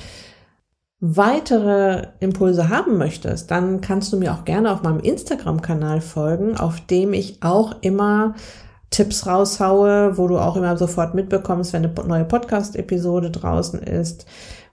weitere 1.00 2.08
Impulse 2.20 2.68
haben 2.68 2.98
möchtest, 2.98 3.50
dann 3.50 3.80
kannst 3.80 4.12
du 4.12 4.18
mir 4.18 4.34
auch 4.34 4.44
gerne 4.44 4.72
auf 4.72 4.82
meinem 4.82 5.00
Instagram-Kanal 5.00 6.02
folgen, 6.02 6.58
auf 6.58 6.82
dem 6.82 7.14
ich 7.14 7.42
auch 7.42 7.76
immer 7.80 8.34
Tipps 8.90 9.26
raushaue, 9.26 10.18
wo 10.18 10.28
du 10.28 10.36
auch 10.36 10.56
immer 10.56 10.76
sofort 10.76 11.14
mitbekommst, 11.14 11.72
wenn 11.72 11.86
eine 11.86 12.06
neue 12.06 12.26
Podcast-Episode 12.26 13.30
draußen 13.30 13.80
ist. 13.80 14.26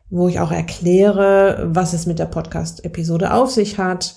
wo 0.09 0.27
ich 0.27 0.39
auch 0.39 0.51
erkläre, 0.51 1.67
was 1.69 1.93
es 1.93 2.05
mit 2.05 2.19
der 2.19 2.25
Podcast-Episode 2.25 3.33
auf 3.33 3.51
sich 3.51 3.77
hat, 3.77 4.15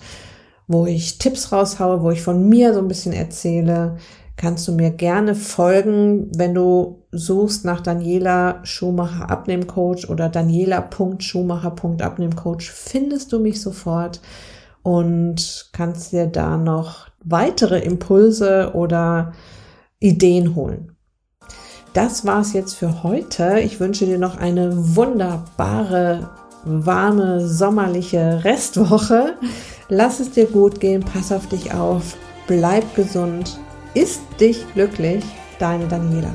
wo 0.69 0.87
ich 0.87 1.19
Tipps 1.19 1.53
raushaue, 1.53 2.03
wo 2.03 2.11
ich 2.11 2.23
von 2.23 2.49
mir 2.49 2.75
so 2.75 2.81
ein 2.81 2.89
bisschen 2.89 3.13
erzähle, 3.13 3.97
kannst 4.41 4.67
du 4.67 4.73
mir 4.73 4.91
gerne 4.91 5.35
folgen, 5.35 6.31
wenn 6.35 6.55
du 6.55 7.03
suchst 7.13 7.67
nach 7.67 7.83
Daniela 7.83 8.61
Schumacher 8.63 9.29
Abnehmcoach 9.29 10.09
oder 10.09 10.31
daniela.schumacher.abnehmcoach, 10.31 12.71
findest 12.71 13.35
du 13.35 13.39
mich 13.39 13.61
sofort 13.61 14.23
und 14.83 15.69
kannst 15.75 16.13
dir 16.13 16.27
da 16.27 16.57
noch 16.57 17.09
weitere 17.23 17.81
Impulse 17.81 18.71
oder 18.73 19.33
Ideen 19.99 20.55
holen. 20.55 20.97
Das 21.93 22.25
war's 22.25 22.55
jetzt 22.55 22.77
für 22.77 23.03
heute. 23.03 23.61
Ich 23.61 23.79
wünsche 23.79 24.07
dir 24.07 24.19
noch 24.19 24.39
eine 24.39 24.97
wunderbare, 24.97 26.31
warme, 26.65 27.47
sommerliche 27.47 28.43
Restwoche. 28.43 29.35
Lass 29.91 30.19
es 30.19 30.31
dir 30.31 30.47
gut 30.47 30.81
gehen, 30.81 31.05
pass 31.05 31.31
auf 31.31 31.47
dich 31.47 31.75
auf, 31.75 32.17
bleib 32.47 32.95
gesund, 32.95 33.61
ist 33.95 34.23
dich 34.41 34.65
glücklich, 34.75 35.25
deine 35.59 35.87
Daniela. 35.89 36.33